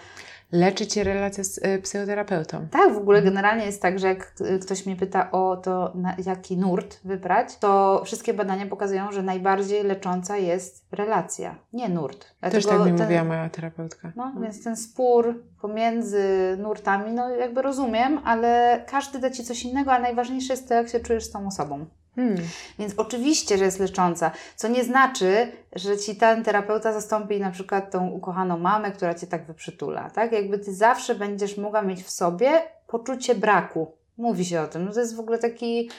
Leczy 0.55 0.87
cię 0.87 1.05
relacja 1.05 1.45
z 1.45 1.59
y, 1.59 1.79
psychoterapeutą. 1.83 2.67
Tak, 2.71 2.95
w 2.95 2.97
ogóle 2.97 3.23
generalnie 3.23 3.67
jest 3.67 3.83
tak, 3.83 3.99
że 3.99 4.07
jak 4.09 4.35
y, 4.41 4.59
ktoś 4.59 4.87
mnie 4.87 4.97
pyta 4.97 5.31
o 5.31 5.57
to, 5.57 5.93
jaki 6.27 6.57
nurt 6.57 7.01
wybrać, 7.05 7.59
to 7.59 8.03
wszystkie 8.05 8.35
badania 8.35 8.67
pokazują, 8.67 9.13
że 9.13 9.23
najbardziej 9.23 9.85
lecząca 9.85 10.37
jest 10.37 10.87
relacja, 10.93 11.55
nie 11.73 11.89
nurt. 11.89 12.27
Też 12.41 12.65
Dlatego 12.65 12.85
tak 12.85 12.93
mi 12.93 12.99
ten- 12.99 13.07
mówiła 13.07 13.25
moja 13.25 13.51
terapeutka. 13.51 14.13
No, 14.17 14.33
więc 14.43 14.65
ten 14.65 14.77
spór 14.77 15.43
pomiędzy 15.61 16.25
nurtami, 16.59 17.13
no 17.13 17.31
jakby 17.31 17.63
rozumiem, 17.63 18.21
ale 18.25 18.83
każdy 18.91 19.19
da 19.19 19.31
Ci 19.31 19.45
coś 19.45 19.65
innego, 19.65 19.93
a 19.93 19.99
najważniejsze 19.99 20.53
jest 20.53 20.69
to, 20.69 20.75
jak 20.75 20.89
się 20.89 21.01
czujesz 21.01 21.25
z 21.25 21.31
tą 21.31 21.47
osobą. 21.47 21.87
Hmm. 22.17 22.37
Więc 22.79 22.95
oczywiście, 22.97 23.59
że 23.59 23.65
jest 23.65 23.81
lecząca, 23.81 24.31
co 24.57 24.69
nie 24.69 24.85
znaczy, 24.85 25.53
że 25.77 25.99
Ci 25.99 26.17
ten 26.17 26.45
terapeuta 26.45 26.93
zastąpi 26.93 27.41
na 27.41 27.51
przykład 27.51 27.91
tą 27.91 28.09
ukochaną 28.09 28.59
mamę, 28.59 28.93
która 28.93 29.15
Cię 29.15 29.27
tak 29.27 29.47
wyprzytula, 29.47 30.11
tak? 30.11 30.33
Jakby 30.33 30.59
Ty 30.59 30.75
zawsze 30.75 31.15
będziesz 31.15 31.57
mogła 31.57 31.83
mieć 31.83 32.03
w 32.03 32.11
sobie 32.11 32.63
poczucie 32.87 33.35
braku. 33.35 33.93
Mówi 34.19 34.45
się 34.45 34.61
o 34.61 34.67
tym, 34.67 34.85
no 34.85 34.93
to 34.93 35.01
jest 35.01 35.17
w 35.17 35.21
ogóle 35.21 35.39
taki 35.39 35.91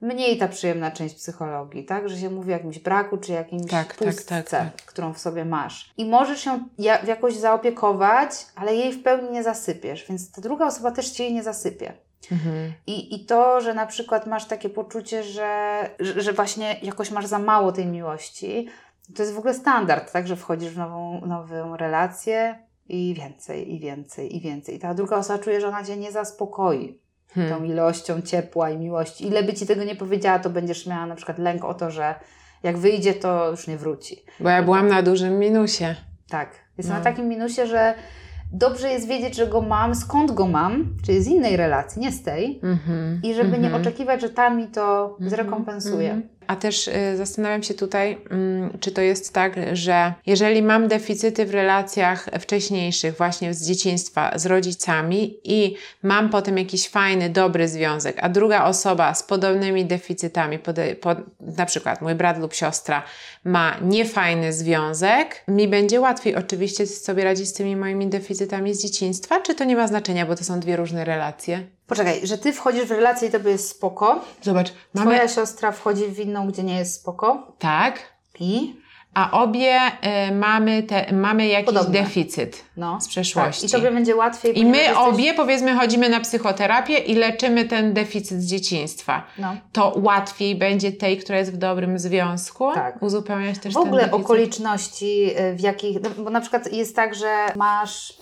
mniej 0.00 0.38
ta 0.38 0.48
przyjemna 0.48 0.90
część 0.90 1.14
psychologii, 1.14 1.84
tak? 1.84 2.08
Że 2.08 2.18
się 2.18 2.30
mówi 2.30 2.48
o 2.50 2.56
jakimś 2.56 2.78
braku, 2.78 3.16
czy 3.16 3.32
jakimś 3.32 3.70
Tak, 3.70 3.86
tak, 3.86 3.96
pustce, 3.96 4.24
tak, 4.42 4.50
tak. 4.50 4.82
którą 4.86 5.12
w 5.14 5.18
sobie 5.18 5.44
masz. 5.44 5.92
I 5.96 6.04
możesz 6.04 6.46
ją 6.46 6.60
ja- 6.78 7.02
jakoś 7.04 7.36
zaopiekować, 7.36 8.30
ale 8.56 8.74
jej 8.74 8.92
w 8.92 9.02
pełni 9.02 9.30
nie 9.30 9.42
zasypiesz, 9.42 10.06
więc 10.08 10.30
ta 10.32 10.40
druga 10.40 10.66
osoba 10.66 10.90
też 10.90 11.10
Cię 11.10 11.24
jej 11.24 11.34
nie 11.34 11.42
zasypie. 11.42 11.92
Mhm. 12.32 12.72
I, 12.86 13.14
I 13.14 13.26
to, 13.26 13.60
że 13.60 13.74
na 13.74 13.86
przykład 13.86 14.26
masz 14.26 14.44
takie 14.44 14.70
poczucie, 14.70 15.22
że, 15.22 15.90
że, 16.00 16.32
właśnie 16.32 16.76
jakoś 16.82 17.10
masz 17.10 17.26
za 17.26 17.38
mało 17.38 17.72
tej 17.72 17.86
miłości, 17.86 18.68
to 19.16 19.22
jest 19.22 19.34
w 19.34 19.38
ogóle 19.38 19.54
standard, 19.54 20.12
tak? 20.12 20.26
Że 20.26 20.36
wchodzisz 20.36 20.70
w 20.70 20.78
nową, 20.78 21.20
nową 21.26 21.76
relację 21.76 22.58
i 22.88 23.14
więcej, 23.14 23.74
i 23.74 23.78
więcej, 23.80 24.36
i 24.36 24.40
więcej. 24.40 24.76
I 24.76 24.78
ta 24.78 24.94
druga 24.94 25.16
osoba 25.16 25.38
czuje, 25.38 25.60
że 25.60 25.68
ona 25.68 25.84
Cię 25.84 25.96
nie 25.96 26.12
zaspokoi 26.12 26.98
Hmm. 27.34 27.52
tą 27.58 27.64
ilością 27.64 28.22
ciepła 28.22 28.70
i 28.70 28.78
miłości. 28.78 29.26
Ile 29.26 29.42
by 29.42 29.54
Ci 29.54 29.66
tego 29.66 29.84
nie 29.84 29.96
powiedziała, 29.96 30.38
to 30.38 30.50
będziesz 30.50 30.86
miała 30.86 31.06
na 31.06 31.14
przykład 31.14 31.38
lęk 31.38 31.64
o 31.64 31.74
to, 31.74 31.90
że 31.90 32.14
jak 32.62 32.78
wyjdzie, 32.78 33.14
to 33.14 33.50
już 33.50 33.66
nie 33.66 33.76
wróci. 33.76 34.22
Bo 34.40 34.48
ja 34.48 34.62
byłam 34.62 34.88
na 34.88 35.02
dużym 35.02 35.38
minusie. 35.38 35.94
Tak. 36.28 36.50
Jestem 36.78 36.96
No. 36.96 36.98
na 36.98 37.04
takim 37.10 37.28
minusie, 37.28 37.66
że 37.66 37.94
dobrze 38.54 38.88
jest 38.90 39.08
wiedzieć, 39.08 39.36
że 39.36 39.46
go 39.46 39.60
mam, 39.62 39.94
skąd 39.94 40.32
go 40.32 40.46
mam, 40.46 40.84
czyli 41.06 41.22
z 41.22 41.26
innej 41.26 41.56
relacji, 41.56 42.02
nie 42.02 42.12
z 42.12 42.22
tej, 42.22 42.60
Mhm. 42.62 43.20
i 43.22 43.34
żeby 43.34 43.50
nie 43.58 43.66
Mhm. 43.66 43.82
oczekiwać, 43.82 44.20
że 44.20 44.30
ta 44.30 44.50
mi 44.50 44.66
to 44.66 45.08
Mhm, 45.10 45.30
zrekompensuje. 45.30 46.20
A 46.46 46.56
też 46.56 46.88
y, 46.88 47.16
zastanawiam 47.16 47.62
się 47.62 47.74
tutaj, 47.74 48.18
mm, 48.30 48.78
czy 48.80 48.92
to 48.92 49.00
jest 49.00 49.32
tak, 49.32 49.54
że 49.72 50.14
jeżeli 50.26 50.62
mam 50.62 50.88
deficyty 50.88 51.46
w 51.46 51.50
relacjach 51.50 52.28
wcześniejszych, 52.40 53.16
właśnie 53.16 53.54
z 53.54 53.66
dzieciństwa, 53.66 54.38
z 54.38 54.46
rodzicami 54.46 55.36
i 55.44 55.76
mam 56.02 56.30
potem 56.30 56.58
jakiś 56.58 56.88
fajny, 56.88 57.30
dobry 57.30 57.68
związek, 57.68 58.16
a 58.20 58.28
druga 58.28 58.64
osoba 58.64 59.14
z 59.14 59.22
podobnymi 59.22 59.84
deficytami, 59.84 60.58
pode, 60.58 60.94
po, 60.94 61.16
na 61.40 61.66
przykład 61.66 62.02
mój 62.02 62.14
brat 62.14 62.38
lub 62.38 62.54
siostra, 62.54 63.02
ma 63.44 63.76
niefajny 63.82 64.52
związek, 64.52 65.44
mi 65.48 65.68
będzie 65.68 66.00
łatwiej 66.00 66.36
oczywiście 66.36 66.86
sobie 66.86 67.24
radzić 67.24 67.48
z 67.48 67.52
tymi 67.52 67.76
moimi 67.76 68.06
deficytami 68.06 68.74
z 68.74 68.82
dzieciństwa, 68.82 69.40
czy 69.40 69.54
to 69.54 69.64
nie 69.64 69.76
ma 69.76 69.88
znaczenia, 69.88 70.26
bo 70.26 70.36
to 70.36 70.44
są 70.44 70.60
dwie 70.60 70.76
różne 70.76 71.04
relacje? 71.04 71.73
Poczekaj, 71.86 72.26
że 72.26 72.38
ty 72.38 72.52
wchodzisz 72.52 72.84
w 72.84 72.90
relację 72.90 73.28
i 73.28 73.30
tobie 73.30 73.50
jest 73.50 73.68
spoko, 73.68 74.20
Zobacz, 74.42 74.72
mamy. 74.94 75.06
twoja 75.10 75.28
siostra 75.28 75.72
wchodzi 75.72 76.04
w 76.04 76.18
inną, 76.20 76.48
gdzie 76.48 76.62
nie 76.62 76.78
jest 76.78 76.94
spoko 77.00 77.52
Tak, 77.58 77.98
i 78.40 78.76
A 79.14 79.42
obie 79.42 79.78
y, 80.28 80.34
mamy, 80.34 80.82
te, 80.82 81.12
mamy 81.12 81.46
jakiś 81.46 81.66
Podobne. 81.66 81.92
deficyt 82.02 82.64
no. 82.76 83.00
z 83.00 83.08
przeszłości. 83.08 83.62
Tak, 83.62 83.70
I 83.70 83.72
tobie 83.72 83.90
będzie 83.90 84.16
łatwiej. 84.16 84.58
I 84.58 84.66
my 84.66 84.76
jesteś- 84.78 84.96
obie, 84.98 85.34
powiedzmy, 85.34 85.74
chodzimy 85.74 86.08
na 86.08 86.20
psychoterapię 86.20 86.98
i 86.98 87.14
leczymy 87.14 87.64
ten 87.64 87.92
deficyt 87.92 88.40
z 88.42 88.46
dzieciństwa. 88.46 89.22
No. 89.38 89.56
To 89.72 89.92
łatwiej 89.96 90.54
będzie 90.56 90.92
tej, 90.92 91.18
która 91.18 91.38
jest 91.38 91.52
w 91.52 91.56
dobrym 91.56 91.98
związku, 91.98 92.72
Tak. 92.74 93.02
uzupełniać 93.02 93.58
też 93.58 93.74
W 93.74 93.76
ogóle 93.76 94.10
okoliczności, 94.10 95.30
y, 95.40 95.54
w 95.54 95.60
jakich. 95.60 95.98
no, 96.02 96.10
Bo 96.24 96.30
na 96.30 96.40
przykład 96.40 96.72
jest 96.72 96.96
tak, 96.96 97.14
że 97.14 97.46
masz 97.56 98.14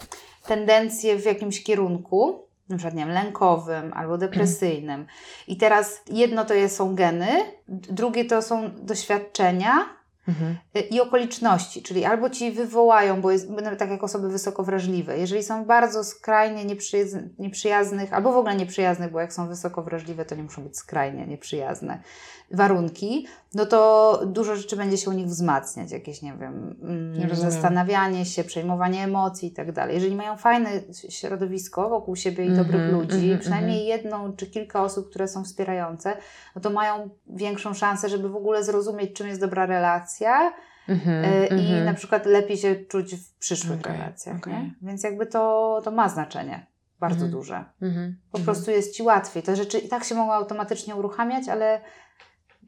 tendencję 0.47 1.17
w 1.17 1.25
jakimś 1.25 1.63
kierunku, 1.63 2.47
na 2.69 2.77
przykład 2.77 2.95
nie 2.95 3.05
wiem, 3.05 3.15
lękowym 3.15 3.93
albo 3.93 4.19
depresyjnym. 4.19 5.07
I 5.49 5.57
teraz 5.57 6.01
jedno 6.11 6.45
to 6.45 6.55
są 6.69 6.95
geny, 6.95 7.29
drugie 7.69 8.25
to 8.25 8.43
są 8.43 8.71
doświadczenia. 8.77 10.03
Mhm. 10.29 10.57
y, 10.77 10.81
I 10.81 11.01
okoliczności, 11.01 11.83
czyli 11.83 12.05
albo 12.05 12.31
ci 12.31 12.53
wywołają, 12.53 13.21
bo 13.21 13.31
jest, 13.31 13.53
będą 13.53 13.77
tak 13.77 13.91
jak 13.91 14.05
osoby 14.05 14.29
wysoko 14.29 14.65
wrażliwe. 14.65 15.19
Jeżeli 15.19 15.43
są 15.43 15.65
bardzo 15.65 16.05
skrajnie 16.05 16.65
nieprzyjaz- 16.65 17.29
nieprzyjaznych, 17.39 18.13
albo 18.13 18.33
w 18.33 18.37
ogóle 18.37 18.57
nieprzyjaznych, 18.57 19.13
bo 19.13 19.21
jak 19.21 19.33
są 19.33 19.49
wysoko 19.49 19.83
wrażliwe, 19.83 20.25
to 20.25 20.35
nie 20.35 20.43
muszą 20.43 20.63
być 20.63 20.77
skrajnie 20.77 21.27
nieprzyjazne 21.27 22.03
warunki, 22.51 23.27
no 23.55 23.67
to 23.67 24.21
dużo 24.27 24.57
rzeczy 24.57 24.77
będzie 24.77 24.97
się 24.97 25.11
u 25.11 25.13
nich 25.13 25.27
wzmacniać, 25.27 25.91
jakieś, 25.91 26.23
nie 26.23 26.33
wiem, 26.41 26.77
mm, 26.83 27.29
rozumiem. 27.31 27.53
zastanawianie 27.53 28.25
się, 28.25 28.45
przejmowanie 28.45 29.05
emocji 29.05 29.49
i 29.49 29.53
tak 29.53 29.73
dalej. 29.73 29.95
Jeżeli 29.95 30.17
mają 30.17 30.37
fajne 30.37 30.71
środowisko 31.09 31.89
wokół 31.89 32.17
siebie 32.17 32.47
i 32.47 32.51
dobrych 32.53 32.75
Mhm, 32.83 32.93
ludzi, 33.01 33.17
mhm, 33.25 33.39
przynajmniej 33.39 33.87
jedną 33.87 34.33
czy 34.37 34.47
kilka 34.47 34.83
osób, 34.83 35.11
które 35.11 35.29
są 35.29 35.45
wspierające, 35.45 36.17
no 36.57 36.63
to 36.63 36.71
mają 36.71 37.11
większą 37.27 37.75
szansę, 37.75 38.09
żeby 38.09 38.29
w 38.29 38.37
ogóle 38.37 38.65
zrozumieć, 38.65 39.13
czym 39.13 39.27
jest 39.29 39.41
dobra 39.41 39.67
relacja 39.67 40.53
Mhm, 40.89 41.25
e, 41.25 41.47
i 41.47 41.53
mhm. 41.67 41.85
na 41.85 41.95
przykład 41.95 42.27
lepiej 42.27 42.57
się 42.57 42.77
czuć 42.77 43.15
w 43.15 43.35
przyszłych 43.39 43.81
Okej, 43.81 43.93
relacjach. 43.93 44.37
okej. 44.37 44.53
Nie? 44.53 44.75
Więc 44.83 45.03
jakby 45.03 45.27
to, 45.27 45.81
to 45.85 45.91
ma 45.91 46.09
znaczenie 46.09 46.67
bardzo 47.01 47.15
Mhm. 47.25 47.31
duże. 47.33 47.65
Mhm, 47.83 48.17
Po 48.33 48.39
mhm. 48.39 48.45
prostu 48.45 48.71
jest 48.71 48.95
Ci 48.95 49.03
łatwiej. 49.03 49.43
Te 49.43 49.57
rzeczy 49.57 49.79
i 49.79 49.89
tak 49.89 50.05
się 50.05 50.15
mogą 50.15 50.33
automatycznie 50.33 50.95
uruchamiać, 50.97 51.49
ale 51.49 51.81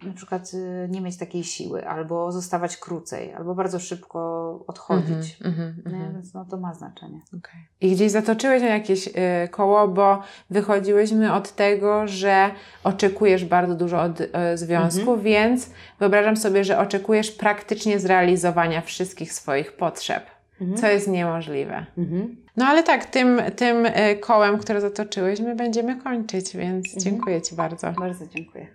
na 0.07 0.13
przykład 0.13 0.55
y, 0.55 0.89
nie 0.91 1.01
mieć 1.01 1.17
takiej 1.17 1.45
siły, 1.45 1.89
albo 1.89 2.33
zostawać 2.33 2.77
krócej, 2.77 3.33
albo 3.35 3.55
bardzo 3.55 3.79
szybko 3.81 4.21
odchodzić. 4.67 5.37
Mhm, 5.45 5.45
mhm, 5.45 5.75
Nie? 5.87 5.93
mhm. 5.99 6.15
Więc 6.15 6.35
no, 6.35 6.45
to 6.45 6.57
ma 6.57 6.75
znaczenie. 6.75 7.21
Okej. 7.39 7.61
I 7.81 7.93
gdzieś 7.93 8.11
zatoczyłeś 8.13 8.63
na 8.63 8.69
jakieś 8.69 9.09
y, 9.09 9.13
koło, 9.51 9.89
bo 9.89 10.23
wychodziłyśmy 10.51 11.33
od 11.33 11.53
tego, 11.53 12.09
że 12.09 12.51
oczekujesz 12.85 13.45
bardzo 13.45 13.75
dużo 13.75 14.03
od 14.03 14.21
y, 14.21 14.29
związku, 14.55 15.01
Mhm. 15.01 15.21
więc 15.21 15.71
wyobrażam 15.99 16.37
sobie, 16.37 16.65
że 16.65 16.79
oczekujesz 16.79 17.31
praktycznie 17.31 17.99
zrealizowania 18.01 18.81
wszystkich 18.81 19.33
swoich 19.33 19.73
potrzeb, 19.73 20.25
Mhm. 20.61 20.79
co 20.81 20.87
jest 20.87 21.09
niemożliwe. 21.09 21.87
Mhm. 21.99 22.37
No 22.57 22.67
ale 22.67 22.83
tak, 22.83 23.05
tym, 23.05 23.41
tym 23.57 23.87
kołem, 24.21 24.59
które 24.59 24.81
zatoczyłyśmy, 24.81 25.57
będziemy 25.57 25.97
kończyć, 25.97 26.57
więc 26.57 26.87
Mhm. 26.87 27.01
dziękuję 27.05 27.43
Ci 27.43 27.55
bardzo. 27.55 27.93
Bardzo 27.93 28.27
dziękuję. 28.27 28.67